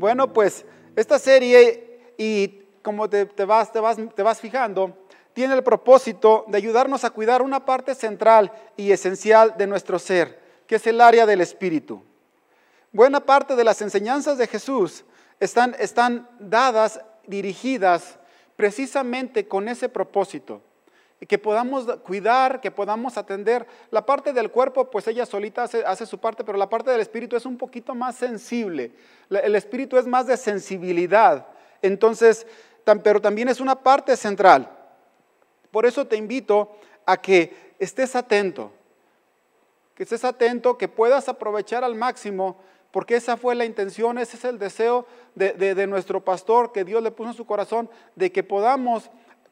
Bueno, 0.00 0.32
pues 0.32 0.64
esta 0.96 1.18
serie, 1.18 2.14
y 2.16 2.62
como 2.80 3.10
te, 3.10 3.26
vas, 3.44 3.70
te, 3.70 3.80
vas, 3.80 3.98
te 4.14 4.22
vas 4.22 4.40
fijando, 4.40 4.96
tiene 5.34 5.52
el 5.52 5.62
propósito 5.62 6.46
de 6.48 6.56
ayudarnos 6.56 7.04
a 7.04 7.10
cuidar 7.10 7.42
una 7.42 7.66
parte 7.66 7.94
central 7.94 8.50
y 8.78 8.92
esencial 8.92 9.56
de 9.58 9.66
nuestro 9.66 9.98
ser, 9.98 10.40
que 10.66 10.76
es 10.76 10.86
el 10.86 11.02
área 11.02 11.26
del 11.26 11.42
espíritu. 11.42 12.02
Buena 12.92 13.20
parte 13.20 13.54
de 13.54 13.62
las 13.62 13.82
enseñanzas 13.82 14.38
de 14.38 14.46
Jesús 14.46 15.04
están, 15.38 15.76
están 15.78 16.26
dadas, 16.38 17.02
dirigidas 17.26 18.18
precisamente 18.56 19.46
con 19.46 19.68
ese 19.68 19.90
propósito 19.90 20.62
que 21.26 21.38
podamos 21.38 21.86
cuidar, 21.98 22.60
que 22.60 22.70
podamos 22.70 23.18
atender. 23.18 23.66
La 23.90 24.06
parte 24.06 24.32
del 24.32 24.50
cuerpo, 24.50 24.90
pues 24.90 25.06
ella 25.06 25.26
solita 25.26 25.64
hace, 25.64 26.06
su 26.06 26.18
parte, 26.18 26.44
pero 26.44 26.56
la 26.56 26.68
parte 26.68 26.90
del 26.90 27.00
espíritu 27.00 27.36
es 27.36 27.44
un 27.44 27.58
poquito 27.58 27.94
más 27.94 28.16
sensible. 28.16 28.92
El 29.28 29.54
espíritu 29.54 29.98
es 29.98 30.06
más 30.06 30.26
de 30.26 30.36
sensibilidad. 30.38 31.46
Entonces, 31.82 32.46
pero 33.04 33.20
también 33.20 33.48
es 33.48 33.60
una 33.60 33.76
parte 33.76 34.16
central. 34.16 34.70
Por 35.70 35.84
eso 35.84 36.06
te 36.06 36.16
invito 36.16 36.74
a 37.04 37.18
que 37.18 37.74
estés 37.78 38.16
atento, 38.16 38.72
que 39.94 40.04
estés 40.04 40.24
atento, 40.24 40.78
que 40.78 40.88
puedas 40.88 41.28
aprovechar 41.28 41.84
al 41.84 41.94
máximo, 41.94 42.56
porque 42.90 43.16
esa 43.16 43.36
fue 43.36 43.54
la 43.54 43.66
intención, 43.66 44.18
ese 44.18 44.36
es 44.36 44.44
el 44.44 44.58
deseo 44.58 45.06
de, 45.34 45.52
de 45.52 45.86
nuestro 45.86 46.24
pastor 46.24 46.72
que 46.72 46.84
Dios 46.84 47.02
le 47.02 47.12
puso 47.12 47.30
en 47.30 47.36
su 47.36 47.46
corazón, 47.46 47.88
de 48.16 48.32
que 48.32 48.42
podamos 48.42 49.10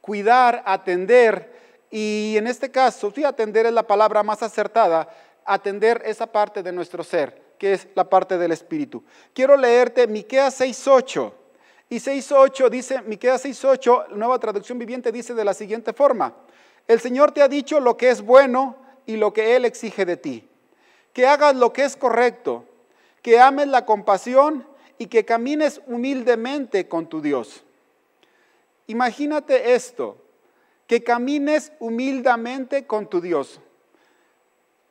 cuidar, 0.08 0.62
atender, 0.64 1.52
y 1.90 2.34
en 2.38 2.46
este 2.46 2.70
caso, 2.70 3.12
sí, 3.14 3.24
atender 3.24 3.66
es 3.66 3.72
la 3.72 3.86
palabra 3.86 4.22
más 4.22 4.42
acertada, 4.42 5.06
atender 5.44 6.00
esa 6.02 6.26
parte 6.26 6.62
de 6.62 6.72
nuestro 6.72 7.04
ser, 7.04 7.42
que 7.58 7.74
es 7.74 7.88
la 7.94 8.08
parte 8.08 8.38
del 8.38 8.52
espíritu. 8.52 9.04
Quiero 9.34 9.54
leerte 9.54 10.06
Miqueas 10.06 10.58
6:8. 10.62 11.30
Y 11.90 11.96
6:8 12.00 12.70
dice, 12.70 13.02
Miqueas 13.02 13.44
6:8, 13.44 14.08
nueva 14.12 14.38
traducción 14.38 14.78
viviente 14.78 15.12
dice 15.12 15.34
de 15.34 15.44
la 15.44 15.52
siguiente 15.52 15.92
forma: 15.92 16.34
El 16.86 17.00
Señor 17.00 17.32
te 17.32 17.42
ha 17.42 17.48
dicho 17.48 17.78
lo 17.78 17.98
que 17.98 18.08
es 18.08 18.22
bueno 18.22 18.76
y 19.04 19.18
lo 19.18 19.34
que 19.34 19.56
él 19.56 19.66
exige 19.66 20.06
de 20.06 20.16
ti. 20.16 20.48
Que 21.12 21.26
hagas 21.26 21.54
lo 21.54 21.74
que 21.74 21.84
es 21.84 21.96
correcto, 21.96 22.64
que 23.20 23.38
ames 23.38 23.68
la 23.68 23.84
compasión 23.84 24.66
y 24.96 25.08
que 25.08 25.26
camines 25.26 25.82
humildemente 25.86 26.88
con 26.88 27.08
tu 27.08 27.20
Dios. 27.20 27.62
Imagínate 28.88 29.74
esto, 29.74 30.16
que 30.86 31.04
camines 31.04 31.72
humildemente 31.78 32.86
con 32.86 33.08
tu 33.08 33.20
Dios. 33.20 33.60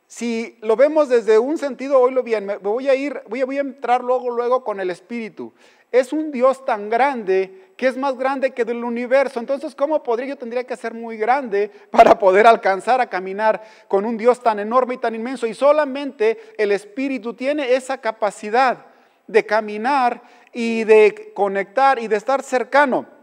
Si 0.05 0.57
lo 0.61 0.75
vemos 0.75 1.09
desde 1.09 1.39
un 1.39 1.57
sentido, 1.57 1.99
oílo 1.99 2.23
bien, 2.23 2.45
me 2.45 2.57
voy 2.57 2.87
a 2.87 2.95
ir, 2.95 3.21
voy 3.27 3.41
a, 3.41 3.45
voy 3.45 3.57
a 3.57 3.61
entrar 3.61 4.03
luego, 4.03 4.29
luego 4.29 4.63
con 4.63 4.79
el 4.79 4.91
Espíritu. 4.91 5.51
Es 5.91 6.13
un 6.13 6.31
Dios 6.31 6.63
tan 6.63 6.89
grande 6.89 7.71
que 7.75 7.87
es 7.87 7.97
más 7.97 8.15
grande 8.17 8.51
que 8.51 8.65
del 8.65 8.83
universo. 8.83 9.39
Entonces, 9.39 9.73
¿cómo 9.73 10.03
podría 10.03 10.29
yo 10.29 10.37
tendría 10.37 10.65
que 10.65 10.77
ser 10.77 10.93
muy 10.93 11.17
grande 11.17 11.71
para 11.89 12.19
poder 12.19 12.45
alcanzar 12.45 13.01
a 13.01 13.09
caminar 13.09 13.63
con 13.87 14.05
un 14.05 14.15
Dios 14.15 14.41
tan 14.41 14.59
enorme 14.59 14.93
y 14.93 14.97
tan 14.97 15.15
inmenso? 15.15 15.47
Y 15.47 15.55
solamente 15.55 16.37
el 16.57 16.71
Espíritu 16.71 17.33
tiene 17.33 17.73
esa 17.73 17.97
capacidad 17.97 18.85
de 19.25 19.43
caminar 19.45 20.21
y 20.53 20.83
de 20.83 21.31
conectar 21.33 21.97
y 21.97 22.07
de 22.07 22.15
estar 22.15 22.43
cercano. 22.43 23.16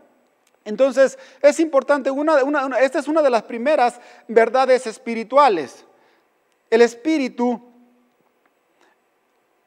Entonces, 0.64 1.18
es 1.42 1.60
importante, 1.60 2.10
esta 2.80 2.98
es 2.98 3.08
una 3.08 3.22
de 3.22 3.30
las 3.30 3.42
primeras 3.42 4.00
verdades 4.28 4.86
espirituales. 4.86 5.84
El 6.70 6.80
espíritu 6.80 7.60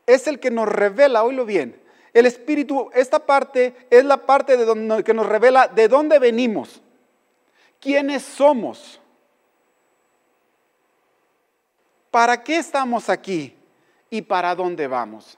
es 0.06 0.26
el 0.28 0.40
que 0.40 0.50
nos 0.50 0.68
revela, 0.68 1.24
oílo 1.24 1.46
bien, 1.46 1.80
el 2.14 2.26
espíritu, 2.26 2.90
esta 2.94 3.20
parte 3.20 3.76
es 3.92 4.04
la 4.04 4.18
parte 4.18 4.58
de 4.58 4.66
donde, 4.66 5.04
que 5.04 5.14
nos 5.14 5.28
revela 5.28 5.68
de 5.68 5.88
dónde 5.88 6.18
venimos, 6.18 6.82
quiénes 7.80 8.24
somos, 8.24 9.00
para 12.10 12.44
qué 12.44 12.58
estamos 12.58 13.10
aquí 13.10 13.56
y 14.10 14.24
para 14.24 14.56
dónde 14.56 14.88
vamos. 14.88 15.38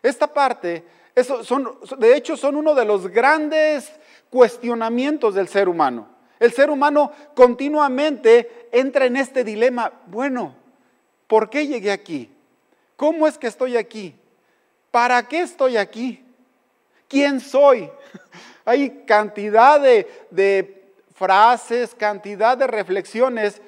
Esta 0.00 0.28
parte, 0.28 0.84
son, 1.42 1.76
de 1.98 2.16
hecho, 2.16 2.36
son 2.36 2.54
uno 2.54 2.74
de 2.74 2.84
los 2.84 3.08
grandes 3.08 3.90
cuestionamientos 4.32 5.34
del 5.34 5.46
ser 5.46 5.68
humano. 5.68 6.08
El 6.40 6.52
ser 6.52 6.70
humano 6.70 7.12
continuamente 7.34 8.68
entra 8.72 9.04
en 9.04 9.18
este 9.18 9.44
dilema, 9.44 9.92
bueno, 10.06 10.56
¿por 11.26 11.50
qué 11.50 11.66
llegué 11.66 11.92
aquí? 11.92 12.30
¿Cómo 12.96 13.28
es 13.28 13.36
que 13.36 13.46
estoy 13.46 13.76
aquí? 13.76 14.16
¿Para 14.90 15.22
qué 15.28 15.42
estoy 15.42 15.76
aquí? 15.76 16.24
¿Quién 17.08 17.40
soy? 17.40 17.90
Hay 18.64 19.04
cantidad 19.06 19.78
de, 19.78 20.82
frases, 21.14 21.94
cantidad 21.94 22.56
de 22.56 22.66
reflexiones 22.66 23.60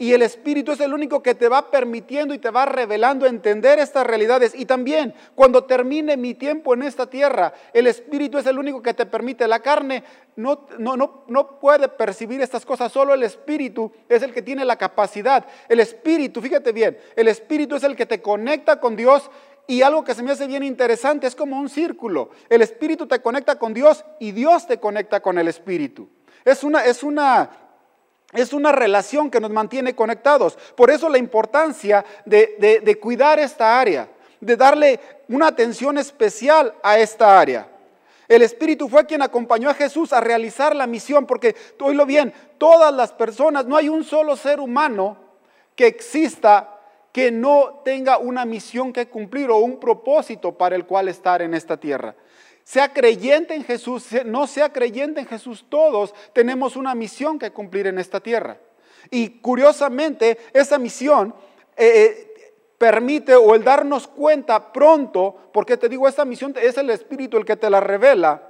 y 0.00 0.14
el 0.14 0.22
Espíritu 0.22 0.72
es 0.72 0.80
el 0.80 0.94
único 0.94 1.22
que 1.22 1.34
te 1.34 1.46
va 1.46 1.70
permitiendo 1.70 2.32
y 2.32 2.38
te 2.38 2.48
va 2.48 2.64
revelando 2.64 3.26
entender 3.26 3.78
estas 3.78 4.06
realidades. 4.06 4.54
Y 4.54 4.64
también 4.64 5.12
cuando 5.34 5.64
termine 5.64 6.16
mi 6.16 6.32
tiempo 6.32 6.72
en 6.72 6.84
esta 6.84 7.10
tierra, 7.10 7.52
el 7.74 7.86
Espíritu 7.86 8.38
es 8.38 8.46
el 8.46 8.58
único 8.58 8.80
que 8.80 8.94
te 8.94 9.04
permite. 9.04 9.46
La 9.46 9.60
carne 9.60 10.02
no, 10.36 10.66
no, 10.78 10.96
no, 10.96 11.24
no 11.28 11.60
puede 11.60 11.86
percibir 11.88 12.40
estas 12.40 12.64
cosas, 12.64 12.90
solo 12.90 13.12
el 13.12 13.22
Espíritu 13.22 13.92
es 14.08 14.22
el 14.22 14.32
que 14.32 14.40
tiene 14.40 14.64
la 14.64 14.76
capacidad. 14.76 15.44
El 15.68 15.80
Espíritu, 15.80 16.40
fíjate 16.40 16.72
bien, 16.72 16.96
el 17.14 17.28
Espíritu 17.28 17.76
es 17.76 17.82
el 17.82 17.94
que 17.94 18.06
te 18.06 18.22
conecta 18.22 18.80
con 18.80 18.96
Dios 18.96 19.30
y 19.66 19.82
algo 19.82 20.02
que 20.02 20.14
se 20.14 20.22
me 20.22 20.32
hace 20.32 20.46
bien 20.46 20.62
interesante 20.62 21.26
es 21.26 21.36
como 21.36 21.60
un 21.60 21.68
círculo. 21.68 22.30
El 22.48 22.62
Espíritu 22.62 23.06
te 23.06 23.20
conecta 23.20 23.58
con 23.58 23.74
Dios 23.74 24.06
y 24.18 24.32
Dios 24.32 24.66
te 24.66 24.78
conecta 24.80 25.20
con 25.20 25.36
el 25.36 25.46
Espíritu. 25.46 26.08
Es 26.44 26.64
una, 26.64 26.86
es 26.86 27.02
una 27.02 27.50
es 28.32 28.52
una 28.52 28.72
relación 28.72 29.30
que 29.30 29.40
nos 29.40 29.50
mantiene 29.50 29.94
conectados. 29.94 30.56
Por 30.76 30.90
eso 30.90 31.08
la 31.08 31.18
importancia 31.18 32.04
de, 32.24 32.98
cuidar 33.00 33.38
esta 33.38 33.80
área, 33.80 34.08
de 34.40 34.56
darle 34.56 35.00
una 35.28 35.48
atención 35.48 35.98
especial 35.98 36.74
a 36.82 36.98
esta 36.98 37.40
área. 37.40 37.68
El 38.28 38.42
Espíritu 38.42 38.88
fue 38.88 39.06
quien 39.06 39.22
acompañó 39.22 39.68
a 39.68 39.74
Jesús 39.74 40.12
a 40.12 40.20
realizar 40.20 40.76
la 40.76 40.86
misión, 40.86 41.26
porque, 41.26 41.56
oílo 41.80 42.06
bien, 42.06 42.32
todas 42.58 42.94
las 42.94 43.12
personas, 43.12 43.66
no 43.66 43.76
hay 43.76 43.88
un 43.88 44.04
solo 44.04 44.36
ser 44.36 44.60
humano 44.60 45.16
que 45.74 45.88
exista 45.88 46.76
que 47.12 47.32
no 47.32 47.80
tenga 47.84 48.18
una 48.18 48.44
misión 48.44 48.92
que 48.92 49.08
cumplir 49.08 49.50
o 49.50 49.58
un 49.58 49.80
propósito 49.80 50.56
para 50.56 50.76
el 50.76 50.86
cual 50.86 51.08
estar 51.08 51.42
en 51.42 51.54
esta 51.54 51.76
tierra 51.76 52.14
sea 52.70 52.92
creyente 52.92 53.52
en 53.52 53.64
Jesús, 53.64 54.06
no 54.26 54.46
sea 54.46 54.72
creyente 54.72 55.18
en 55.18 55.26
Jesús, 55.26 55.66
todos 55.68 56.14
tenemos 56.32 56.76
una 56.76 56.94
misión 56.94 57.36
que 57.36 57.50
cumplir 57.50 57.88
en 57.88 57.98
esta 57.98 58.20
tierra. 58.20 58.58
Y 59.10 59.40
curiosamente, 59.40 60.38
esa 60.52 60.78
misión 60.78 61.34
eh, 61.76 62.28
eh, 62.36 62.54
permite 62.78 63.34
o 63.34 63.56
el 63.56 63.64
darnos 63.64 64.06
cuenta 64.06 64.72
pronto, 64.72 65.50
porque 65.52 65.76
te 65.76 65.88
digo, 65.88 66.06
esta 66.06 66.24
misión 66.24 66.54
es 66.62 66.78
el 66.78 66.90
Espíritu 66.90 67.38
el 67.38 67.44
que 67.44 67.56
te 67.56 67.68
la 67.68 67.80
revela. 67.80 68.48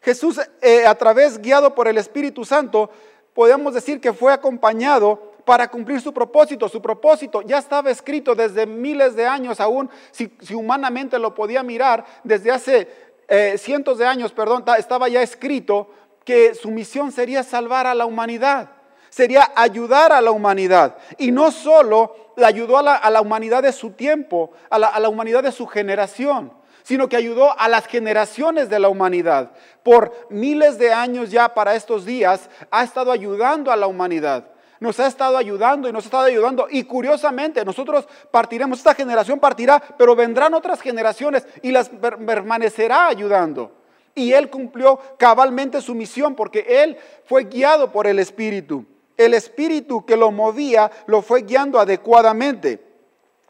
Jesús, 0.00 0.40
eh, 0.62 0.86
a 0.86 0.94
través, 0.94 1.42
guiado 1.42 1.74
por 1.74 1.88
el 1.88 1.98
Espíritu 1.98 2.46
Santo, 2.46 2.88
podemos 3.34 3.74
decir 3.74 4.00
que 4.00 4.14
fue 4.14 4.32
acompañado 4.32 5.34
para 5.48 5.66
cumplir 5.68 5.98
su 6.02 6.12
propósito. 6.12 6.68
Su 6.68 6.82
propósito 6.82 7.40
ya 7.40 7.56
estaba 7.56 7.90
escrito 7.90 8.34
desde 8.34 8.66
miles 8.66 9.16
de 9.16 9.26
años, 9.26 9.60
aún 9.60 9.88
si, 10.10 10.30
humanamente 10.52 11.18
lo 11.18 11.34
podía 11.34 11.62
mirar, 11.62 12.04
desde 12.22 12.50
hace 12.50 12.86
eh, 13.28 13.56
cientos 13.56 13.96
de 13.96 14.04
años, 14.04 14.30
perdón, 14.32 14.62
estaba 14.76 15.08
ya 15.08 15.22
escrito 15.22 15.88
que 16.22 16.54
su 16.54 16.70
misión 16.70 17.12
sería 17.12 17.42
salvar 17.42 17.86
a 17.86 17.94
la 17.94 18.04
humanidad, 18.04 18.72
sería 19.08 19.50
ayudar 19.56 20.12
a 20.12 20.20
la 20.20 20.32
humanidad. 20.32 20.98
Y 21.16 21.30
no 21.30 21.50
solo 21.50 22.14
le 22.36 22.44
ayudó 22.44 22.76
a 22.76 23.08
la, 23.08 23.20
humanidad 23.22 23.62
de 23.62 23.72
su 23.72 23.92
tiempo, 23.92 24.50
la, 24.70 24.88
a 24.88 25.00
la 25.00 25.08
humanidad 25.08 25.42
de 25.42 25.52
su 25.52 25.66
generación, 25.66 26.52
sino 26.82 27.08
que 27.08 27.16
ayudó 27.16 27.58
a 27.58 27.68
las 27.68 27.86
generaciones 27.86 28.68
de 28.68 28.80
la 28.80 28.90
humanidad. 28.90 29.52
Por 29.82 30.26
miles 30.28 30.76
de 30.76 30.92
años 30.92 31.30
ya 31.30 31.54
para 31.54 31.74
estos 31.74 32.04
días 32.04 32.50
ha 32.70 32.84
estado 32.84 33.10
ayudando 33.10 33.72
a 33.72 33.76
la 33.76 33.86
humanidad 33.86 34.44
nos 34.80 35.00
ha 35.00 35.06
estado 35.06 35.36
ayudando 35.36 35.88
y 35.88 35.92
nos 35.92 36.04
ha 36.04 36.08
estado 36.08 36.24
ayudando. 36.24 36.66
Y 36.70 36.84
curiosamente, 36.84 37.64
nosotros 37.64 38.06
partiremos, 38.30 38.78
esta 38.78 38.94
generación 38.94 39.38
partirá, 39.40 39.82
pero 39.96 40.14
vendrán 40.14 40.54
otras 40.54 40.80
generaciones 40.80 41.46
y 41.62 41.70
las 41.70 41.88
permanecerá 41.88 43.08
ayudando. 43.08 43.72
Y 44.14 44.32
Él 44.32 44.50
cumplió 44.50 44.98
cabalmente 45.16 45.80
su 45.80 45.94
misión 45.94 46.34
porque 46.34 46.64
Él 46.82 46.96
fue 47.24 47.44
guiado 47.44 47.92
por 47.92 48.06
el 48.06 48.18
Espíritu. 48.18 48.84
El 49.16 49.34
Espíritu 49.34 50.04
que 50.04 50.16
lo 50.16 50.30
movía 50.30 50.90
lo 51.06 51.22
fue 51.22 51.42
guiando 51.42 51.80
adecuadamente. 51.80 52.84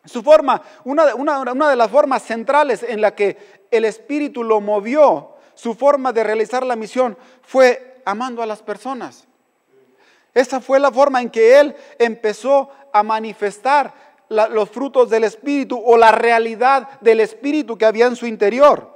Su 0.05 0.23
forma, 0.23 0.63
una, 0.85 1.15
una 1.15 1.69
de 1.69 1.77
las 1.77 1.91
formas 1.91 2.23
centrales 2.23 2.83
en 2.83 3.01
la 3.03 3.15
que 3.15 3.37
el 3.71 3.85
Espíritu 3.85 4.43
lo 4.43 4.61
movió, 4.61 5.35
su 5.55 5.75
forma 5.75 6.13
de 6.13 6.25
realizar 6.25 6.65
la 6.65 6.77
misión 6.77 7.19
fue 7.43 8.01
amando 8.05 8.43
a 8.43 8.47
las 8.47 8.63
personas. 8.63 9.28
Esa 10.39 10.61
fue 10.61 10.79
la 10.79 10.93
forma 10.93 11.21
en 11.21 11.31
que 11.31 11.59
él 11.59 11.75
empezó 11.99 12.71
a 12.93 13.03
manifestar 13.03 13.93
los 14.29 14.71
frutos 14.71 15.11
del 15.11 15.25
Espíritu 15.25 15.83
o 15.85 15.97
la 15.97 16.13
realidad 16.13 16.89
del 17.01 17.19
Espíritu 17.19 17.77
que 17.77 17.85
había 17.85 18.07
en 18.07 18.15
su 18.15 18.25
interior. 18.25 18.89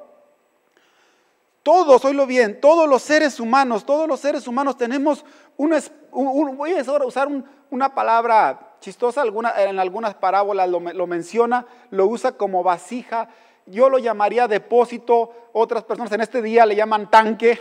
Todos, 1.64 2.04
oílo 2.04 2.26
bien, 2.26 2.60
todos 2.60 2.88
los 2.88 3.02
seres 3.02 3.40
humanos, 3.40 3.84
todos 3.84 4.06
los 4.06 4.20
seres 4.20 4.46
humanos 4.46 4.76
tenemos 4.76 5.24
una, 5.56 5.80
voy 6.12 6.74
a 6.74 7.04
usar 7.04 7.28
una 7.70 7.92
palabra 7.92 8.76
chistosa, 8.78 9.20
alguna, 9.20 9.52
en 9.62 9.80
algunas 9.80 10.14
parábolas 10.14 10.68
lo 10.68 11.06
menciona, 11.08 11.66
lo 11.90 12.06
usa 12.06 12.32
como 12.32 12.62
vasija, 12.62 13.28
yo 13.66 13.88
lo 13.88 13.98
llamaría 13.98 14.46
depósito, 14.46 15.32
otras 15.52 15.82
personas 15.82 16.12
en 16.12 16.20
este 16.20 16.40
día 16.40 16.66
le 16.66 16.76
llaman 16.76 17.10
tanque, 17.10 17.58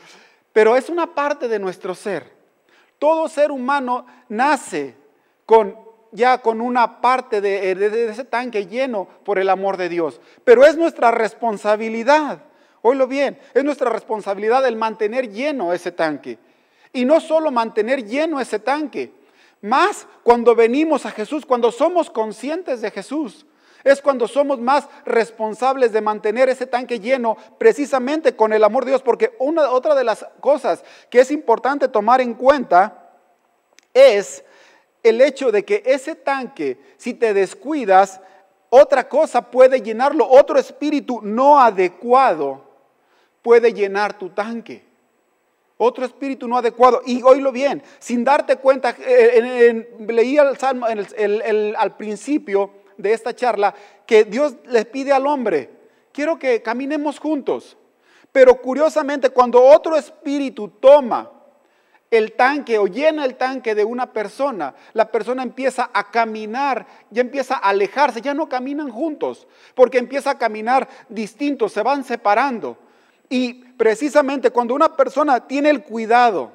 pero 0.52 0.76
es 0.76 0.88
una 0.88 1.14
parte 1.14 1.48
de 1.48 1.58
nuestro 1.58 1.96
ser. 1.96 2.33
Todo 3.04 3.28
ser 3.28 3.50
humano 3.50 4.06
nace 4.30 4.96
con 5.44 5.76
ya 6.10 6.38
con 6.38 6.62
una 6.62 7.02
parte 7.02 7.42
de, 7.42 7.74
de, 7.74 8.08
ese 8.08 8.24
tanque 8.24 8.64
lleno 8.64 9.06
por 9.26 9.38
el 9.38 9.50
amor 9.50 9.76
de 9.76 9.90
Dios. 9.90 10.22
Pero 10.42 10.64
es 10.64 10.78
nuestra 10.78 11.10
responsabilidad, 11.10 12.44
oílo 12.80 13.06
bien, 13.06 13.38
es 13.52 13.62
nuestra 13.62 13.90
responsabilidad 13.90 14.66
el 14.66 14.76
mantener 14.76 15.30
lleno 15.30 15.74
ese 15.74 15.92
tanque. 15.92 16.38
Y 16.94 17.04
no 17.04 17.20
solo 17.20 17.50
mantener 17.50 18.06
lleno 18.06 18.40
ese 18.40 18.58
tanque, 18.58 19.12
más 19.60 20.06
cuando 20.22 20.54
venimos 20.54 21.04
a 21.04 21.10
Jesús, 21.10 21.44
cuando 21.44 21.72
somos 21.72 22.08
conscientes 22.08 22.80
de 22.80 22.90
Jesús, 22.90 23.44
es 23.84 24.00
cuando 24.00 24.26
somos 24.26 24.58
más 24.58 24.88
responsables 25.04 25.92
de 25.92 26.00
mantener 26.00 26.48
ese 26.48 26.66
tanque 26.66 26.98
lleno 26.98 27.36
precisamente 27.58 28.34
con 28.34 28.52
el 28.52 28.64
amor 28.64 28.84
de 28.84 28.92
Dios, 28.92 29.02
porque 29.02 29.34
una, 29.38 29.70
otra 29.70 29.94
de 29.94 30.04
las 30.04 30.26
cosas 30.40 30.82
que 31.10 31.20
es 31.20 31.30
importante 31.30 31.88
tomar 31.88 32.22
en 32.22 32.34
cuenta 32.34 33.10
es 33.92 34.42
el 35.02 35.20
hecho 35.20 35.52
de 35.52 35.64
que 35.64 35.82
ese 35.84 36.14
tanque, 36.14 36.78
si 36.96 37.12
te 37.12 37.34
descuidas, 37.34 38.20
otra 38.70 39.06
cosa 39.06 39.50
puede 39.50 39.82
llenarlo, 39.82 40.26
otro 40.28 40.58
espíritu 40.58 41.20
no 41.22 41.60
adecuado 41.60 42.64
puede 43.42 43.72
llenar 43.74 44.18
tu 44.18 44.30
tanque. 44.30 44.82
Otro 45.76 46.06
espíritu 46.06 46.48
no 46.48 46.56
adecuado. 46.56 47.02
Y 47.04 47.22
oílo 47.22 47.52
bien, 47.52 47.82
sin 47.98 48.24
darte 48.24 48.56
cuenta, 48.56 48.94
eh, 48.98 49.86
leí 50.08 50.38
el 50.38 50.56
Salmo 50.56 50.86
al 50.86 51.96
principio 51.96 52.83
de 52.96 53.12
esta 53.12 53.34
charla 53.34 53.74
que 54.06 54.24
Dios 54.24 54.56
le 54.66 54.84
pide 54.84 55.12
al 55.12 55.26
hombre, 55.26 55.70
quiero 56.12 56.38
que 56.38 56.62
caminemos 56.62 57.18
juntos. 57.18 57.76
Pero 58.32 58.60
curiosamente, 58.60 59.30
cuando 59.30 59.62
otro 59.62 59.96
espíritu 59.96 60.68
toma 60.68 61.30
el 62.10 62.32
tanque 62.32 62.78
o 62.78 62.86
llena 62.86 63.24
el 63.24 63.36
tanque 63.36 63.74
de 63.74 63.84
una 63.84 64.12
persona, 64.12 64.74
la 64.92 65.10
persona 65.10 65.42
empieza 65.42 65.90
a 65.92 66.10
caminar, 66.10 66.86
ya 67.10 67.20
empieza 67.20 67.54
a 67.56 67.70
alejarse, 67.70 68.20
ya 68.20 68.34
no 68.34 68.48
caminan 68.48 68.90
juntos, 68.90 69.46
porque 69.74 69.98
empieza 69.98 70.30
a 70.30 70.38
caminar 70.38 70.88
distintos, 71.08 71.72
se 71.72 71.82
van 71.82 72.04
separando. 72.04 72.76
Y 73.28 73.54
precisamente 73.76 74.50
cuando 74.50 74.74
una 74.74 74.96
persona 74.96 75.46
tiene 75.46 75.70
el 75.70 75.82
cuidado 75.82 76.52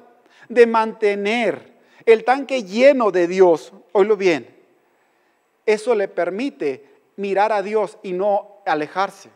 de 0.48 0.66
mantener 0.66 1.78
el 2.06 2.24
tanque 2.24 2.62
lleno 2.62 3.10
de 3.10 3.26
Dios, 3.26 3.72
oílo 3.92 4.16
bien, 4.16 4.59
eso 5.72 5.94
le 5.94 6.08
permite 6.08 6.90
mirar 7.16 7.52
a 7.52 7.62
Dios 7.62 7.98
y 8.02 8.12
no 8.12 8.62
alejarse. 8.66 9.30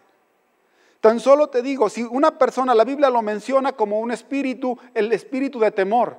Tan 1.00 1.20
solo 1.20 1.48
te 1.48 1.60
digo, 1.60 1.90
si 1.90 2.02
una 2.02 2.38
persona, 2.38 2.74
la 2.74 2.84
Biblia 2.84 3.10
lo 3.10 3.20
menciona 3.20 3.72
como 3.72 4.00
un 4.00 4.10
espíritu, 4.10 4.78
el 4.94 5.12
espíritu 5.12 5.60
de 5.60 5.70
temor. 5.70 6.16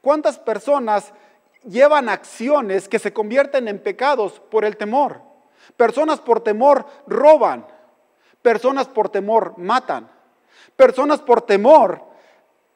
¿Cuántas 0.00 0.38
personas 0.38 1.12
llevan 1.64 2.08
acciones 2.08 2.88
que 2.88 2.98
se 2.98 3.12
convierten 3.12 3.68
en 3.68 3.78
pecados 3.78 4.40
por 4.40 4.64
el 4.64 4.78
temor? 4.78 5.20
Personas 5.76 6.20
por 6.20 6.40
temor 6.40 6.86
roban, 7.06 7.66
personas 8.40 8.88
por 8.88 9.10
temor 9.10 9.54
matan, 9.58 10.10
personas 10.76 11.20
por 11.20 11.42
temor 11.42 12.09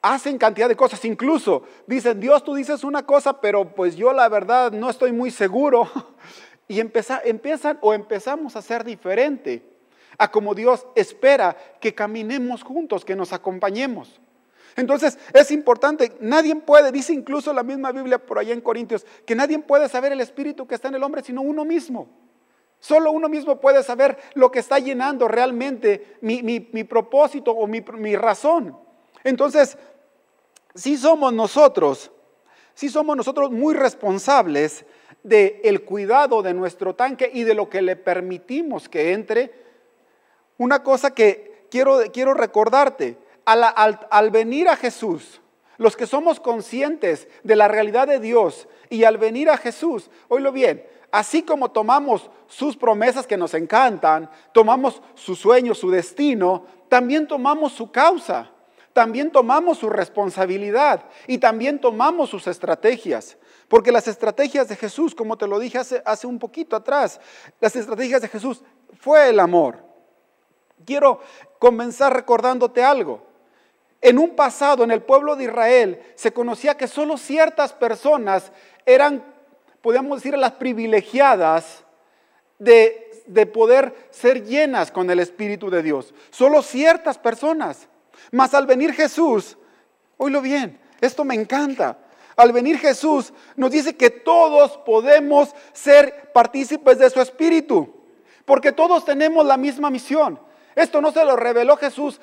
hacen 0.05 0.37
cantidad 0.37 0.69
de 0.69 0.77
cosas, 0.77 1.03
incluso 1.07 1.63
dicen, 1.87 2.21
Dios, 2.21 2.45
tú 2.45 2.55
dices 2.55 2.85
una 2.85 3.07
cosa, 3.07 3.41
pero 3.41 3.75
pues 3.75 3.97
yo 3.97 4.13
la 4.13 4.29
verdad 4.29 4.71
no 4.71 4.91
estoy 4.91 5.13
muy 5.13 5.31
seguro. 5.31 5.89
Y 6.67 6.81
empiezan 6.81 7.79
o 7.83 7.93
empezamos 7.93 8.57
a 8.57 8.63
ser 8.63 8.85
diferente 8.85 9.63
a 10.17 10.31
como 10.31 10.55
Dios 10.55 10.87
espera 10.95 11.55
que 11.79 11.95
caminemos 11.95 12.63
juntos, 12.63 13.05
que 13.05 13.15
nos 13.15 13.35
acompañemos. 13.35 14.19
Entonces 14.75 15.19
es 15.35 15.51
importante, 15.51 16.13
nadie 16.21 16.57
puede, 16.57 16.91
dice 16.91 17.13
incluso 17.13 17.53
la 17.53 17.63
misma 17.63 17.93
Biblia 17.93 18.17
por 18.17 18.39
allá 18.39 18.55
en 18.55 18.63
Corintios, 18.63 19.05
que 19.27 19.35
nadie 19.35 19.59
puede 19.59 19.91
saber 19.91 20.13
el 20.13 20.23
espíritu 20.23 20.67
que 20.67 20.75
está 20.75 20.89
en 20.89 20.95
el 20.95 21.03
hombre 21.03 21.23
sino 21.23 21.43
uno 21.43 21.67
mismo. 21.67 22.09
Solo 22.81 23.13
uno 23.13 23.29
mismo 23.29 23.61
puede 23.61 23.83
saber 23.83 24.17
lo 24.33 24.51
que 24.51 24.61
está 24.61 24.79
llenando 24.79 25.29
realmente 25.29 26.17
mi, 26.23 26.85
propósito 26.85 27.51
o 27.51 27.67
mi, 27.67 27.85
mi 27.99 28.17
razón. 28.17 28.75
Entonces, 29.23 29.77
si 30.75 30.97
somos 30.97 31.33
nosotros, 31.33 32.11
si 32.75 32.89
somos 32.89 33.17
nosotros 33.17 33.51
muy 33.51 33.75
responsables 33.75 34.85
del 35.23 35.61
el 35.63 35.85
cuidado 35.85 36.43
de 36.43 36.55
nuestro 36.55 36.95
tanque 36.95 37.31
y 37.33 37.45
de 37.45 37.55
lo 37.55 37.69
que 37.71 37.83
le 37.83 37.97
permitimos 37.97 38.89
que 38.89 39.13
entre, 39.13 39.53
una 40.59 40.83
cosa 40.83 41.13
que 41.13 41.67
quiero, 41.71 42.01
quiero 42.13 42.35
recordarte, 42.35 43.19
al, 43.45 43.63
al 44.11 44.31
venir 44.31 44.69
a 44.69 44.77
Jesús, 44.77 45.41
los 45.77 45.97
que 45.97 46.07
somos 46.07 46.41
conscientes 46.41 47.29
de 47.43 47.57
la 47.57 47.69
realidad 47.69 48.07
de 48.07 48.21
Dios 48.21 48.69
y 48.91 49.05
al 49.05 49.19
venir 49.19 49.51
a 49.51 49.57
Jesús, 49.57 50.11
oílo 50.29 50.53
bien, 50.53 50.87
así 51.11 51.43
como 51.43 51.71
tomamos 51.71 52.31
sus 52.47 52.77
promesas 52.77 53.27
que 53.27 53.37
nos 53.37 53.55
encantan, 53.55 54.31
tomamos 54.53 55.03
su 55.15 55.35
sueño, 55.35 55.75
su 55.75 55.91
destino, 55.91 56.67
también 56.89 57.27
tomamos 57.27 57.73
su 57.73 57.91
causa, 57.91 58.51
también 58.95 59.33
tomamos 59.33 59.79
su 59.79 59.91
responsabilidad 59.91 61.05
y 61.27 61.39
también 61.39 61.81
tomamos 61.81 62.31
sus 62.31 62.47
estrategias. 62.47 63.37
Porque 63.69 63.91
las 63.91 64.07
estrategias 64.07 64.69
de 64.69 64.77
Jesús, 64.77 65.15
como 65.17 65.37
te 65.37 65.49
lo 65.49 65.59
dije 65.59 65.79
hace, 65.79 66.27
un 66.27 66.39
poquito 66.39 66.77
atrás, 66.77 67.21
las 67.61 67.75
estrategias 67.75 68.23
de 68.23 68.29
Jesús 68.29 68.63
fue 69.01 69.29
el 69.29 69.41
amor. 69.41 69.85
Quiero 70.87 71.21
comenzar 71.59 72.15
recordándote 72.15 72.85
algo. 72.85 73.27
En 74.01 74.17
un 74.17 74.37
pasado, 74.37 74.85
en 74.85 74.93
el 74.93 75.03
pueblo 75.03 75.35
de 75.35 75.45
Israel, 75.45 76.01
se 76.15 76.33
conocía 76.33 76.77
que 76.77 76.87
solo 76.87 77.17
ciertas 77.17 77.73
personas 77.73 78.53
eran, 78.87 79.25
podríamos 79.81 80.19
decir, 80.19 80.39
las 80.39 80.53
privilegiadas 80.53 81.83
de, 82.61 83.25
de 83.27 83.47
poder 83.47 84.09
ser 84.11 84.45
llenas 84.45 84.93
con 84.93 85.11
el 85.11 85.19
Espíritu 85.19 85.69
de 85.69 85.83
Dios. 85.83 86.15
Solo 86.31 86.63
ciertas 86.63 87.19
personas. 87.19 87.89
Mas 88.31 88.55
al 88.55 88.67
venir 88.67 88.93
Jesús, 88.93 89.57
oílo 90.17 90.41
bien, 90.41 90.79
esto 91.01 91.25
me 91.25 91.35
encanta. 91.35 91.99
Al 92.37 92.53
venir 92.53 92.79
Jesús 92.79 93.33
nos 93.57 93.71
dice 93.71 93.97
que 93.97 94.11
todos 94.11 94.77
podemos 94.79 95.55
ser 95.73 96.33
partícipes 96.33 96.99
de 96.99 97.11
su 97.11 97.21
espíritu, 97.21 97.95
porque 98.45 98.73
todos 98.73 99.05
tenemos 99.05 99.47
la 99.47 99.57
misma 99.57 99.91
misión. 99.91 100.41
Esto 100.75 101.01
no 101.01 101.13
se 101.13 101.25
lo 101.25 101.37
reveló 101.37 101.77
Jesús, 101.77 102.21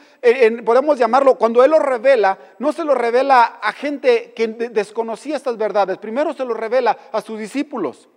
podemos 0.66 1.00
llamarlo, 1.00 1.36
cuando 1.36 1.64
Él 1.64 1.72
lo 1.72 1.80
revela, 1.80 2.38
no 2.60 2.74
se 2.74 2.84
lo 2.84 2.94
revela 2.94 3.60
a 3.62 3.72
gente 3.72 4.34
que 4.34 4.48
desconocía 4.48 5.38
estas 5.38 5.56
verdades, 5.56 5.98
primero 5.98 6.34
se 6.34 6.44
lo 6.44 6.54
revela 6.54 6.98
a 7.14 7.22
sus 7.22 7.40
discípulos. 7.40 8.10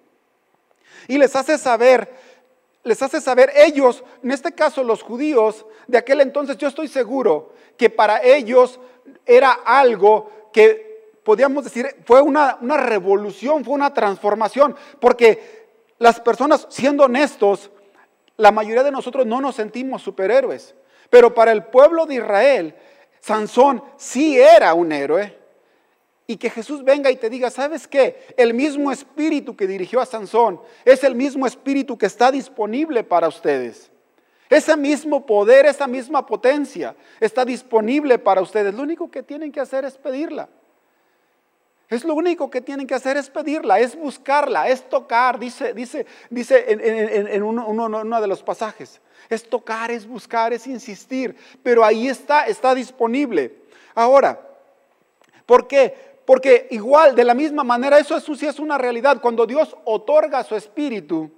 Y 1.06 1.18
les 1.18 1.36
hace 1.36 1.58
saber, 1.58 2.12
les 2.84 3.02
hace 3.02 3.20
saber 3.20 3.50
ellos, 3.56 4.04
en 4.22 4.30
este 4.30 4.52
caso 4.52 4.84
los 4.84 5.02
judíos 5.02 5.66
de 5.86 5.98
aquel 5.98 6.20
entonces, 6.20 6.56
yo 6.58 6.68
estoy 6.68 6.88
seguro 6.88 7.52
que 7.76 7.90
para 7.90 8.22
ellos 8.22 8.78
era 9.26 9.52
algo 9.52 10.50
que 10.52 10.94
podríamos 11.24 11.64
decir, 11.64 11.96
fue 12.04 12.20
una, 12.20 12.58
una 12.60 12.76
revolución, 12.76 13.64
fue 13.64 13.74
una 13.74 13.92
transformación, 13.92 14.76
porque 15.00 15.64
las 15.98 16.20
personas, 16.20 16.66
siendo 16.68 17.04
honestos, 17.04 17.70
la 18.36 18.52
mayoría 18.52 18.82
de 18.82 18.90
nosotros 18.90 19.26
no 19.26 19.40
nos 19.40 19.56
sentimos 19.56 20.02
superhéroes, 20.02 20.74
pero 21.08 21.34
para 21.34 21.52
el 21.52 21.64
pueblo 21.64 22.04
de 22.04 22.16
Israel, 22.16 22.74
Sansón 23.20 23.82
sí 23.96 24.38
era 24.38 24.74
un 24.74 24.92
héroe. 24.92 25.43
Y 26.26 26.36
que 26.36 26.48
Jesús 26.48 26.82
venga 26.82 27.10
y 27.10 27.16
te 27.16 27.28
diga, 27.28 27.50
¿sabes 27.50 27.86
qué? 27.86 28.34
El 28.36 28.54
mismo 28.54 28.90
espíritu 28.90 29.56
que 29.56 29.66
dirigió 29.66 30.00
a 30.00 30.06
Sansón 30.06 30.60
es 30.84 31.04
el 31.04 31.14
mismo 31.14 31.46
espíritu 31.46 31.98
que 31.98 32.06
está 32.06 32.32
disponible 32.32 33.04
para 33.04 33.28
ustedes. 33.28 33.90
Ese 34.48 34.76
mismo 34.76 35.26
poder, 35.26 35.66
esa 35.66 35.86
misma 35.86 36.24
potencia 36.24 36.94
está 37.20 37.44
disponible 37.44 38.18
para 38.18 38.40
ustedes. 38.40 38.74
Lo 38.74 38.82
único 38.82 39.10
que 39.10 39.22
tienen 39.22 39.52
que 39.52 39.60
hacer 39.60 39.84
es 39.84 39.96
pedirla. 39.98 40.48
Es 41.88 42.04
lo 42.04 42.14
único 42.14 42.50
que 42.50 42.60
tienen 42.60 42.86
que 42.86 42.94
hacer 42.94 43.16
es 43.16 43.28
pedirla, 43.28 43.78
es 43.78 43.94
buscarla, 43.94 44.68
es 44.68 44.88
tocar, 44.88 45.38
dice, 45.38 45.74
dice, 45.74 46.06
dice 46.30 46.64
en, 46.68 47.42
uno, 47.42 48.20
de 48.20 48.26
los 48.26 48.42
pasajes. 48.42 49.00
Es 49.28 49.48
tocar, 49.48 49.90
es 49.90 50.06
buscar, 50.06 50.52
es 50.52 50.66
insistir, 50.66 51.36
pero 51.62 51.84
ahí 51.84 52.08
está, 52.08 52.46
está 52.46 52.74
disponible. 52.74 53.54
Ahora, 53.94 54.40
¿por 55.46 55.68
qué? 55.68 56.13
Porque 56.24 56.68
igual, 56.70 57.14
de 57.14 57.24
la 57.24 57.34
misma 57.34 57.64
manera, 57.64 57.98
eso, 57.98 58.18
sí 58.20 58.46
es 58.46 58.58
una 58.58 58.78
realidad. 58.78 59.20
Cuando 59.20 59.46
Dios 59.46 59.76
otorga 59.84 60.42
su 60.42 60.56
espíritu, 60.56 61.30